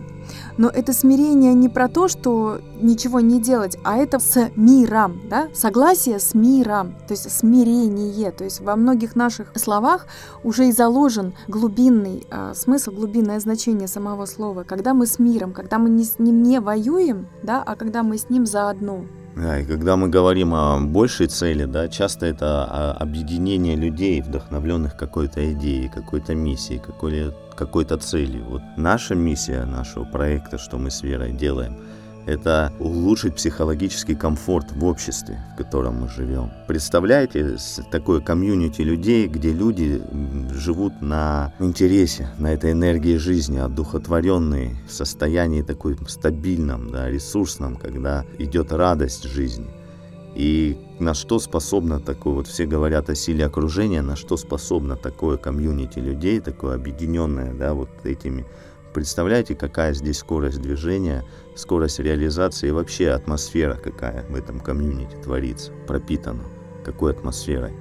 Но 0.56 0.68
это 0.68 0.92
смирение 0.92 1.52
не 1.52 1.68
про 1.68 1.88
то, 1.88 2.06
что 2.06 2.60
ничего 2.80 3.18
не 3.18 3.40
делать, 3.40 3.76
а 3.82 3.96
это 3.96 4.20
с 4.20 4.50
миром, 4.54 5.20
да? 5.28 5.48
согласие 5.52 6.20
с 6.20 6.32
миром, 6.34 6.94
то 7.08 7.14
есть 7.14 7.28
смирение. 7.28 8.30
То 8.30 8.44
есть 8.44 8.60
во 8.60 8.76
многих 8.76 9.16
наших 9.16 9.50
словах 9.56 10.06
уже 10.44 10.68
и 10.68 10.72
заложен 10.72 11.34
глубинный 11.48 12.24
э, 12.30 12.52
смысл, 12.54 12.92
глубинное 12.92 13.40
значение 13.40 13.88
самого 13.88 14.26
слова. 14.26 14.62
Когда 14.62 14.94
мы 14.94 15.06
с 15.06 15.18
миром, 15.18 15.52
когда 15.52 15.78
мы 15.78 15.90
не 15.90 16.06
ним 16.18 16.44
не 16.44 16.60
воюем, 16.60 17.26
да, 17.42 17.64
а 17.66 17.74
когда 17.74 18.04
мы 18.04 18.16
с 18.16 18.30
ним 18.30 18.46
заодно. 18.46 19.06
Да, 19.36 19.60
и 19.60 19.64
когда 19.64 19.96
мы 19.96 20.08
говорим 20.08 20.54
о 20.54 20.78
большей 20.78 21.26
цели, 21.26 21.64
да, 21.64 21.88
часто 21.88 22.26
это 22.26 22.66
а, 22.68 22.92
объединение 23.00 23.76
людей, 23.76 24.20
вдохновленных 24.20 24.96
какой-то 24.96 25.52
идеей, 25.52 25.88
какой-то 25.88 26.34
миссией, 26.34 26.78
какой- 26.78 27.34
какой-то 27.56 27.96
целью. 27.96 28.44
Вот 28.44 28.62
наша 28.76 29.14
миссия 29.14 29.64
нашего 29.64 30.04
проекта, 30.04 30.58
что 30.58 30.76
мы 30.76 30.90
с 30.90 31.02
Верой 31.02 31.32
делаем, 31.32 31.78
это 32.26 32.72
улучшить 32.78 33.36
психологический 33.36 34.14
комфорт 34.14 34.72
в 34.72 34.84
обществе, 34.84 35.42
в 35.54 35.56
котором 35.56 36.02
мы 36.02 36.08
живем. 36.08 36.50
Представляете 36.66 37.56
такое 37.90 38.20
комьюнити 38.20 38.82
людей, 38.82 39.26
где 39.26 39.52
люди 39.52 40.02
живут 40.52 41.00
на 41.00 41.52
интересе, 41.58 42.28
на 42.38 42.52
этой 42.52 42.72
энергии 42.72 43.16
жизни, 43.16 43.58
одухотворенные, 43.58 44.76
в 44.86 44.92
состоянии 44.92 45.62
такой 45.62 45.96
стабильном, 46.06 46.90
да, 46.90 47.08
ресурсном, 47.08 47.76
когда 47.76 48.24
идет 48.38 48.72
радость 48.72 49.24
жизни. 49.24 49.70
И 50.34 50.78
на 50.98 51.12
что 51.12 51.38
способно 51.38 52.00
такое, 52.00 52.34
вот 52.34 52.46
все 52.46 52.64
говорят 52.64 53.10
о 53.10 53.14
силе 53.14 53.44
окружения, 53.44 54.00
на 54.00 54.16
что 54.16 54.36
способно 54.36 54.96
такое 54.96 55.36
комьюнити 55.36 55.98
людей, 55.98 56.40
такое 56.40 56.76
объединенное, 56.76 57.52
да, 57.52 57.74
вот 57.74 57.90
этими. 58.04 58.46
Представляете, 58.94 59.54
какая 59.54 59.94
здесь 59.94 60.18
скорость 60.18 60.60
движения, 60.60 61.24
скорость 61.54 62.00
реализации 62.00 62.68
и 62.68 62.72
вообще 62.72 63.10
атмосфера 63.10 63.76
какая 63.76 64.24
в 64.28 64.34
этом 64.34 64.60
комьюнити 64.60 65.16
творится, 65.22 65.72
пропитана, 65.86 66.44
какой 66.84 67.12
атмосферой. 67.12 67.72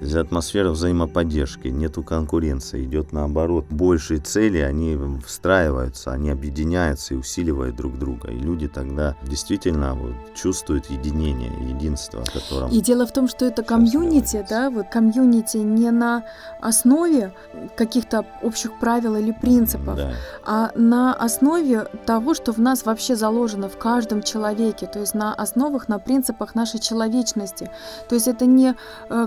Из 0.00 0.16
атмосферы 0.16 0.70
взаимоподдержки, 0.70 1.68
нету 1.68 2.02
конкуренции, 2.02 2.84
идет 2.84 3.12
наоборот. 3.12 3.64
Большие 3.70 4.20
цели, 4.20 4.58
они 4.58 4.98
встраиваются, 5.24 6.12
они 6.12 6.30
объединяются 6.30 7.14
и 7.14 7.16
усиливают 7.16 7.76
друг 7.76 7.98
друга. 7.98 8.28
И 8.30 8.38
люди 8.38 8.68
тогда 8.68 9.14
действительно 9.22 9.94
вот 9.94 10.12
чувствуют 10.34 10.86
единение, 10.90 11.50
единство, 11.68 12.22
о 12.22 12.24
котором... 12.24 12.70
И 12.70 12.80
дело 12.80 13.06
в 13.06 13.12
том, 13.12 13.28
что 13.28 13.46
это 13.46 13.62
комьюнити, 13.62 14.44
да, 14.50 14.68
вот 14.70 14.88
комьюнити 14.88 15.58
не 15.58 15.90
на 15.90 16.24
основе 16.60 17.32
каких-то 17.76 18.26
общих 18.42 18.78
правил 18.78 19.16
или 19.16 19.32
принципов, 19.32 19.96
Да. 19.96 20.12
а 20.44 20.70
на 20.74 21.14
основе 21.14 21.86
того, 22.04 22.34
что 22.34 22.52
в 22.52 22.58
нас 22.58 22.84
вообще 22.84 23.16
заложено 23.16 23.68
в 23.68 23.78
каждом 23.78 24.22
человеке, 24.22 24.86
то 24.86 24.98
есть 24.98 25.14
на 25.14 25.32
основах, 25.32 25.88
на 25.88 25.98
принципах 25.98 26.54
нашей 26.54 26.80
человечности. 26.80 27.70
То 28.08 28.16
есть 28.16 28.28
это 28.28 28.44
не 28.46 28.74
э, 29.08 29.26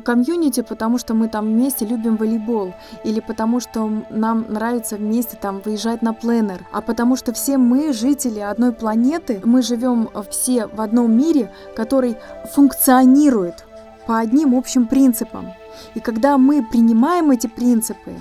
комьюнити, 0.58 0.62
потому 0.62 0.98
что 0.98 1.13
мы 1.13 1.28
там 1.28 1.46
вместе 1.46 1.86
любим 1.86 2.17
волейбол, 2.17 2.74
или 3.06 3.22
потому 3.22 3.62
что 3.62 3.89
нам 4.10 4.46
нравится 4.50 4.98
вместе 4.98 5.38
там 5.41 5.62
выезжать 5.65 6.02
на 6.02 6.13
пленер, 6.13 6.65
а 6.72 6.82
потому 6.82 7.17
что 7.17 7.32
все 7.32 7.58
мы 7.58 7.93
жители 7.93 8.39
одной 8.39 8.72
планеты, 8.72 9.41
мы 9.46 9.62
живем 9.62 10.10
э, 10.13 10.24
все 10.30 10.67
в 10.67 10.82
одном 10.82 11.12
мире, 11.12 11.50
который 11.76 12.15
функционирует 12.54 13.65
по 14.08 14.17
одним 14.17 14.54
общим 14.54 14.88
принципам. 14.88 15.46
И 15.96 16.00
когда 16.00 16.38
мы 16.38 16.63
принимаем 16.63 17.32
эти 17.32 17.48
принципы, 17.48 18.13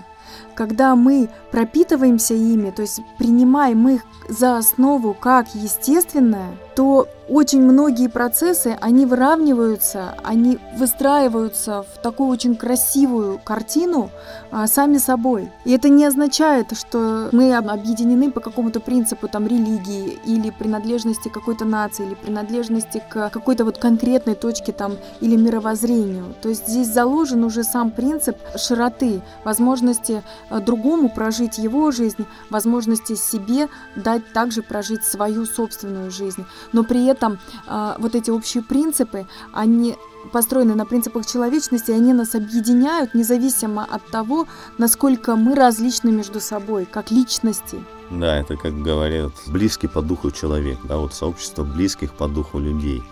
когда 0.55 0.95
мы 0.95 1.29
пропитываемся 1.53 2.35
ими, 2.35 2.71
то 2.71 2.83
есть 2.83 3.01
принимаем 3.19 3.89
их 3.89 4.03
за 4.29 4.59
основу 4.59 5.15
как 5.15 5.47
естественное, 5.55 6.57
то 6.77 7.09
очень 7.29 7.61
многие 7.61 8.09
процессы, 8.09 8.77
они 8.81 9.05
выравниваются, 9.05 10.15
они 10.23 10.59
выстраиваются 10.77 11.83
в 11.83 11.99
такую 12.01 12.29
очень 12.29 12.55
красивую 12.55 13.41
картину 13.43 14.11
а, 14.53 14.69
сами 14.69 14.99
собой. 14.99 15.51
И 15.65 15.73
это 15.73 15.89
не 15.89 16.05
означает, 16.05 16.77
что 16.77 17.29
мы 17.33 17.57
об- 17.57 17.69
объединены 17.69 18.31
по 18.31 18.41
какому-то 18.41 18.79
принципу 18.79 19.27
там 19.27 19.47
религии 19.47 20.19
или 20.25 20.51
принадлежности 20.51 21.29
какой-то 21.29 21.65
нации, 21.65 22.07
или 22.07 22.15
принадлежности 22.15 23.03
к 23.09 23.31
какой-то 23.31 23.65
вот 23.65 23.79
конкретной 23.79 24.35
точке 24.37 24.73
там 24.73 24.93
или 25.21 25.35
мировоззрению. 25.37 26.35
То 26.43 26.49
есть 26.49 26.69
здесь 26.69 26.89
заложен 26.89 27.43
уже 27.43 27.65
сам 27.65 27.91
принцип 27.91 28.37
широты, 28.57 29.21
возможности 29.45 30.23
э, 30.51 30.61
другому 30.61 31.09
прожить 31.09 31.59
его 31.59 31.91
жизнь, 31.91 32.25
возможности 32.51 33.17
себе 33.17 33.69
дать 33.97 34.33
также 34.33 34.63
прожить 34.63 35.05
свою 35.05 35.45
собственную 35.45 36.13
жизнь. 36.13 36.45
Но 36.73 36.85
при 36.85 37.07
этом 37.07 37.39
а, 37.67 37.97
вот 37.99 38.15
эти 38.15 38.31
общие 38.31 38.63
принципы, 38.63 39.27
они 39.53 39.97
построены 40.33 40.75
на 40.75 40.87
принципах 40.87 41.27
человечности, 41.27 41.91
они 41.91 42.13
нас 42.13 42.35
объединяют 42.35 43.15
независимо 43.15 43.85
от 43.85 44.05
того, 44.07 44.47
насколько 44.79 45.37
мы 45.37 45.55
различны 45.55 46.11
между 46.11 46.41
собой, 46.41 46.87
как 46.87 47.11
личности. 47.11 47.83
Да, 48.11 48.37
это, 48.39 48.57
как 48.57 48.81
говорят, 48.81 49.33
близкий 49.47 49.89
по 49.89 50.03
духу 50.03 50.31
человек, 50.31 50.79
да, 50.85 50.97
вот 50.97 51.15
сообщество 51.15 51.65
близких 51.65 52.13
по 52.13 52.29
духу 52.29 52.59
людей. 52.59 53.03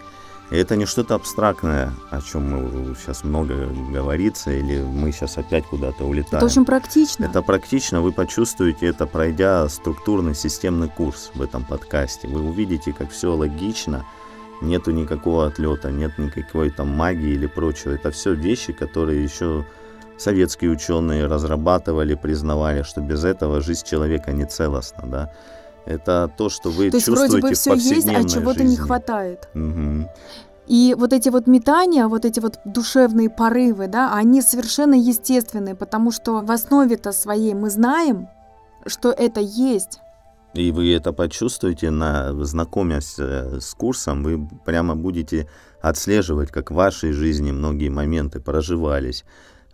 И 0.50 0.56
это 0.56 0.76
не 0.76 0.84
что-то 0.84 1.14
абстрактное, 1.14 1.92
о 2.10 2.20
чем 2.20 2.50
мы 2.50 2.94
сейчас 2.96 3.24
много 3.24 3.66
говорится, 3.90 4.52
или 4.52 4.82
мы 4.82 5.10
сейчас 5.10 5.38
опять 5.38 5.64
куда-то 5.64 6.04
улетаем. 6.04 6.36
Это 6.36 6.46
очень 6.46 6.64
практично. 6.64 7.24
Это 7.24 7.42
практично, 7.42 8.02
вы 8.02 8.12
почувствуете 8.12 8.86
это, 8.86 9.06
пройдя 9.06 9.68
структурный 9.68 10.34
системный 10.34 10.88
курс 10.88 11.30
в 11.34 11.42
этом 11.42 11.64
подкасте. 11.64 12.28
Вы 12.28 12.42
увидите, 12.42 12.92
как 12.92 13.10
все 13.10 13.34
логично, 13.34 14.04
нету 14.60 14.90
никакого 14.90 15.46
отлета, 15.46 15.90
нет 15.90 16.18
никакой 16.18 16.70
там 16.70 16.88
магии 16.88 17.32
или 17.32 17.46
прочего. 17.46 17.92
Это 17.92 18.10
все 18.10 18.34
вещи, 18.34 18.72
которые 18.72 19.24
еще 19.24 19.64
советские 20.18 20.70
ученые 20.70 21.26
разрабатывали, 21.26 22.14
признавали, 22.14 22.82
что 22.82 23.00
без 23.00 23.24
этого 23.24 23.60
жизнь 23.60 23.86
человека 23.86 24.32
не 24.32 24.44
целостна, 24.44 25.06
да. 25.06 25.32
Это 25.86 26.32
то, 26.36 26.48
что 26.48 26.70
вы 26.70 26.90
То 26.90 26.96
есть 26.96 27.06
чувствуете 27.06 27.32
вроде 27.32 27.48
бы 27.48 27.54
в 27.54 27.58
все 27.58 27.74
есть, 27.74 28.08
а 28.08 28.24
чего-то 28.24 28.62
не 28.62 28.70
жизни. 28.70 28.82
хватает. 28.82 29.48
Мгм. 29.54 30.08
И 30.66 30.94
вот 30.98 31.12
эти 31.12 31.28
вот 31.28 31.46
метания, 31.46 32.06
вот 32.08 32.24
эти 32.24 32.40
вот 32.40 32.58
душевные 32.64 33.28
порывы, 33.28 33.86
да, 33.86 34.14
они 34.14 34.40
совершенно 34.40 34.94
естественные, 34.94 35.74
потому 35.74 36.10
что 36.10 36.40
в 36.40 36.50
основе-то 36.50 37.12
своей 37.12 37.52
мы 37.52 37.68
знаем, 37.68 38.28
что 38.86 39.10
это 39.10 39.40
есть. 39.40 40.00
И 40.54 40.70
вы 40.70 40.94
это 40.94 41.12
почувствуете, 41.12 41.90
на, 41.90 42.32
знакомясь 42.44 43.16
э, 43.18 43.58
с 43.60 43.74
курсом, 43.74 44.22
вы 44.22 44.48
прямо 44.64 44.94
будете 44.94 45.48
отслеживать, 45.82 46.50
как 46.50 46.70
в 46.70 46.74
вашей 46.74 47.12
жизни 47.12 47.50
многие 47.50 47.88
моменты 47.88 48.40
проживались. 48.40 49.24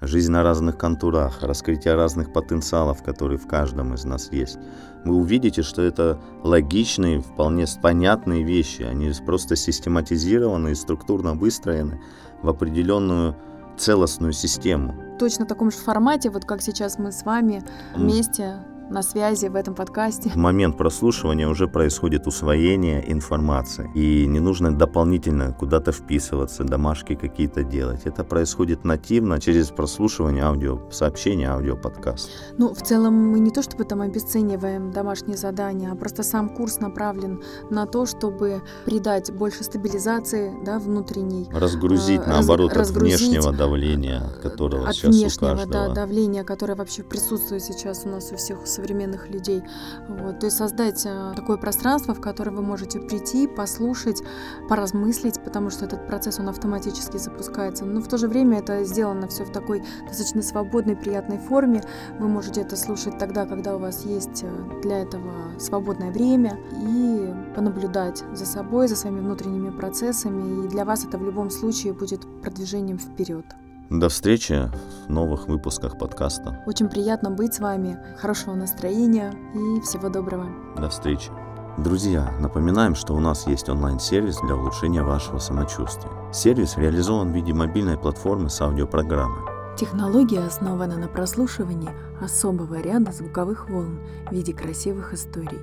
Жизнь 0.01 0.32
на 0.32 0.42
разных 0.42 0.78
контурах, 0.78 1.42
раскрытие 1.42 1.94
разных 1.94 2.32
потенциалов, 2.32 3.03
которые 3.03 3.38
в 3.38 3.46
каждом 3.46 3.92
из 3.92 4.05
нас 4.05 4.32
есть. 4.32 4.59
Вы 5.05 5.14
увидите, 5.14 5.62
что 5.62 5.82
это 5.82 6.18
логичные, 6.42 7.20
вполне 7.20 7.66
понятные 7.82 8.42
вещи. 8.42 8.82
Они 8.82 9.12
просто 9.26 9.57
систематизированы 9.57 10.70
и 10.70 10.74
структурно 10.74 11.34
выстроены 11.34 12.01
в 12.42 12.48
определенную 12.48 13.36
целостную 13.76 14.32
систему. 14.32 14.94
Точно 15.18 15.44
в 15.44 15.48
таком 15.48 15.70
же 15.70 15.76
формате, 15.76 16.30
вот 16.30 16.46
как 16.46 16.62
сейчас 16.62 16.98
мы 16.98 17.12
с 17.12 17.24
вами 17.24 17.62
вместе 17.94 18.57
на 18.91 19.03
связи 19.03 19.47
в 19.47 19.55
этом 19.55 19.74
подкасте. 19.74 20.30
В 20.30 20.36
момент 20.36 20.76
прослушивания 20.76 21.49
уже 21.49 21.68
происходит 21.68 22.26
усвоение 22.26 23.11
информации. 23.11 23.91
И 23.95 24.26
не 24.26 24.41
нужно 24.41 24.76
дополнительно 24.76 25.53
куда-то 25.53 25.93
вписываться, 25.93 26.64
домашки 26.64 27.14
какие-то 27.14 27.62
делать. 27.62 28.03
Это 28.05 28.24
происходит 28.24 28.84
нативно 28.84 29.41
через 29.41 29.68
прослушивание 29.68 30.45
аудиосообщения, 30.45 31.51
аудиоподкаст. 31.53 32.30
Ну, 32.59 32.74
в 32.74 32.82
целом 32.82 33.14
мы 33.14 33.41
не 33.41 33.51
то 33.51 33.62
чтобы 33.62 33.84
там 33.84 34.01
обесцениваем 34.03 34.91
домашние 34.91 35.36
задания, 35.36 35.93
а 35.93 35.95
просто 35.95 36.22
сам 36.22 36.49
курс 36.49 36.80
направлен 36.80 37.43
на 37.70 37.86
то, 37.86 38.07
чтобы 38.07 38.62
придать 38.84 39.32
больше 39.32 39.62
стабилизации 39.64 40.53
да, 40.64 40.78
внутренней. 40.78 41.49
Разгрузить, 41.53 42.20
э, 42.20 42.28
наоборот, 42.28 42.72
раз, 42.72 42.91
от 42.91 42.97
внешнего 42.97 43.53
давления, 43.53 44.22
которого 44.43 44.88
от 44.88 44.97
сейчас 44.97 45.14
внешнего, 45.14 45.53
у 45.53 45.57
каждого. 45.57 45.88
Да, 45.88 45.95
давления, 45.95 46.45
которое 46.45 46.74
вообще 46.74 47.03
присутствует 47.03 47.62
сейчас 47.62 48.03
у 48.05 48.09
нас 48.09 48.32
у 48.32 48.36
всех 48.36 48.61
современных 48.80 49.28
людей. 49.28 49.62
Вот. 50.08 50.40
То 50.40 50.46
есть 50.46 50.56
создать 50.56 51.04
э, 51.04 51.32
такое 51.36 51.56
пространство, 51.56 52.14
в 52.14 52.20
которое 52.20 52.50
вы 52.50 52.62
можете 52.62 53.00
прийти, 53.00 53.46
послушать, 53.46 54.22
поразмыслить, 54.68 55.40
потому 55.44 55.70
что 55.70 55.84
этот 55.84 56.06
процесс, 56.06 56.40
он 56.40 56.48
автоматически 56.48 57.18
запускается. 57.18 57.84
Но 57.84 58.00
в 58.00 58.08
то 58.08 58.16
же 58.16 58.28
время 58.28 58.58
это 58.58 58.84
сделано 58.84 59.28
все 59.28 59.44
в 59.44 59.52
такой 59.52 59.82
достаточно 60.06 60.42
свободной, 60.42 60.96
приятной 60.96 61.38
форме. 61.38 61.82
Вы 62.18 62.28
можете 62.28 62.62
это 62.62 62.76
слушать 62.76 63.18
тогда, 63.18 63.46
когда 63.46 63.76
у 63.76 63.78
вас 63.78 64.04
есть 64.04 64.42
э, 64.42 64.80
для 64.82 65.00
этого 65.00 65.58
свободное 65.58 66.10
время 66.10 66.58
и 66.72 67.34
понаблюдать 67.54 68.24
за 68.32 68.46
собой, 68.46 68.88
за 68.88 68.96
своими 68.96 69.20
внутренними 69.20 69.70
процессами. 69.70 70.64
И 70.64 70.68
для 70.68 70.84
вас 70.84 71.04
это 71.04 71.18
в 71.18 71.24
любом 71.24 71.50
случае 71.50 71.92
будет 71.92 72.20
продвижением 72.42 72.98
вперед. 72.98 73.44
До 73.91 74.09
встречи 74.09 74.70
в 75.09 75.11
новых 75.11 75.49
выпусках 75.49 75.99
подкаста. 75.99 76.62
Очень 76.64 76.88
приятно 76.88 77.28
быть 77.32 77.55
с 77.55 77.59
вами. 77.59 77.99
Хорошего 78.18 78.55
настроения 78.55 79.34
и 79.53 79.80
всего 79.80 80.09
доброго. 80.09 80.47
До 80.76 80.88
встречи. 80.88 81.28
Друзья, 81.76 82.32
напоминаем, 82.38 82.95
что 82.95 83.14
у 83.14 83.18
нас 83.18 83.49
есть 83.49 83.68
онлайн-сервис 83.68 84.36
для 84.45 84.55
улучшения 84.55 85.03
вашего 85.03 85.38
самочувствия. 85.38 86.12
Сервис 86.32 86.76
реализован 86.76 87.32
в 87.32 87.34
виде 87.34 87.53
мобильной 87.53 87.99
платформы 87.99 88.49
с 88.49 88.61
аудиопрограммой. 88.61 89.43
Технология 89.76 90.45
основана 90.45 90.97
на 90.97 91.09
прослушивании 91.09 91.91
особого 92.20 92.80
ряда 92.80 93.11
звуковых 93.11 93.68
волн 93.68 93.99
в 94.28 94.32
виде 94.32 94.55
красивых 94.55 95.14
историй. 95.14 95.59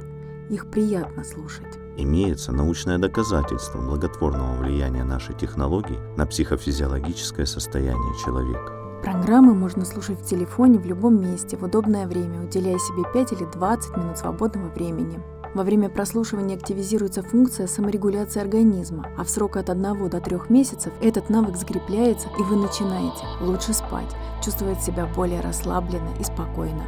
Их 0.49 0.69
приятно 0.69 1.23
слушать 1.23 1.76
имеется 1.97 2.51
научное 2.51 2.97
доказательство 2.97 3.79
благотворного 3.81 4.55
влияния 4.57 5.03
нашей 5.03 5.35
технологии 5.35 5.99
на 6.15 6.25
психофизиологическое 6.25 7.45
состояние 7.45 8.13
человека. 8.23 8.73
Программы 9.03 9.53
можно 9.53 9.85
слушать 9.85 10.19
в 10.19 10.25
телефоне 10.25 10.79
в 10.79 10.85
любом 10.85 11.21
месте 11.21 11.55
в 11.57 11.63
удобное 11.63 12.07
время, 12.07 12.43
уделяя 12.43 12.77
себе 12.77 13.03
5 13.13 13.33
или 13.33 13.45
20 13.45 13.97
минут 13.97 14.17
свободного 14.17 14.69
времени. 14.69 15.19
Во 15.53 15.63
время 15.63 15.89
прослушивания 15.89 16.55
активизируется 16.55 17.23
функция 17.23 17.67
саморегуляции 17.67 18.41
организма, 18.41 19.07
а 19.17 19.23
в 19.23 19.29
срок 19.29 19.57
от 19.57 19.69
1 19.69 20.09
до 20.09 20.19
3 20.19 20.37
месяцев 20.49 20.91
этот 21.01 21.29
навык 21.29 21.55
закрепляется, 21.55 22.27
и 22.37 22.43
вы 22.43 22.57
начинаете 22.57 23.23
лучше 23.41 23.73
спать, 23.73 24.15
чувствовать 24.43 24.81
себя 24.81 25.07
более 25.15 25.41
расслабленно 25.41 26.09
и 26.19 26.23
спокойно 26.23 26.83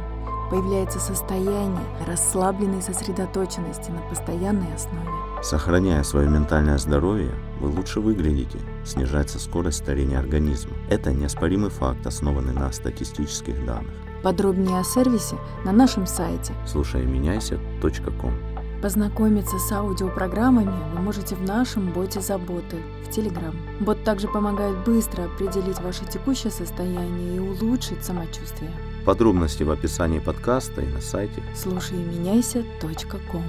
появляется 0.50 0.98
состояние 0.98 1.84
расслабленной 2.06 2.82
сосредоточенности 2.82 3.90
на 3.90 4.00
постоянной 4.08 4.74
основе. 4.74 5.08
Сохраняя 5.42 6.02
свое 6.02 6.28
ментальное 6.28 6.76
здоровье, 6.76 7.32
вы 7.60 7.68
лучше 7.68 8.00
выглядите, 8.00 8.58
снижается 8.84 9.38
скорость 9.38 9.78
старения 9.78 10.18
организма. 10.18 10.72
Это 10.90 11.12
неоспоримый 11.12 11.70
факт, 11.70 12.06
основанный 12.06 12.52
на 12.52 12.70
статистических 12.72 13.64
данных. 13.64 13.94
Подробнее 14.22 14.78
о 14.78 14.84
сервисе 14.84 15.36
на 15.64 15.72
нашем 15.72 16.06
сайте 16.06 16.52
слушайменяйся.ком 16.66 18.34
Познакомиться 18.82 19.58
с 19.58 19.72
аудиопрограммами 19.72 20.74
вы 20.94 21.00
можете 21.00 21.34
в 21.34 21.42
нашем 21.42 21.92
боте 21.92 22.20
заботы 22.20 22.76
в 23.04 23.10
Telegram. 23.10 23.54
Бот 23.80 24.02
также 24.04 24.26
помогает 24.26 24.84
быстро 24.84 25.24
определить 25.24 25.80
ваше 25.80 26.06
текущее 26.06 26.50
состояние 26.50 27.36
и 27.36 27.38
улучшить 27.38 28.04
самочувствие. 28.04 28.72
Подробности 29.04 29.62
в 29.62 29.70
описании 29.70 30.18
подкаста 30.18 30.80
и 30.82 30.86
на 30.86 31.00
сайте. 31.00 31.42
Слушайменяйся.ком 31.54 33.44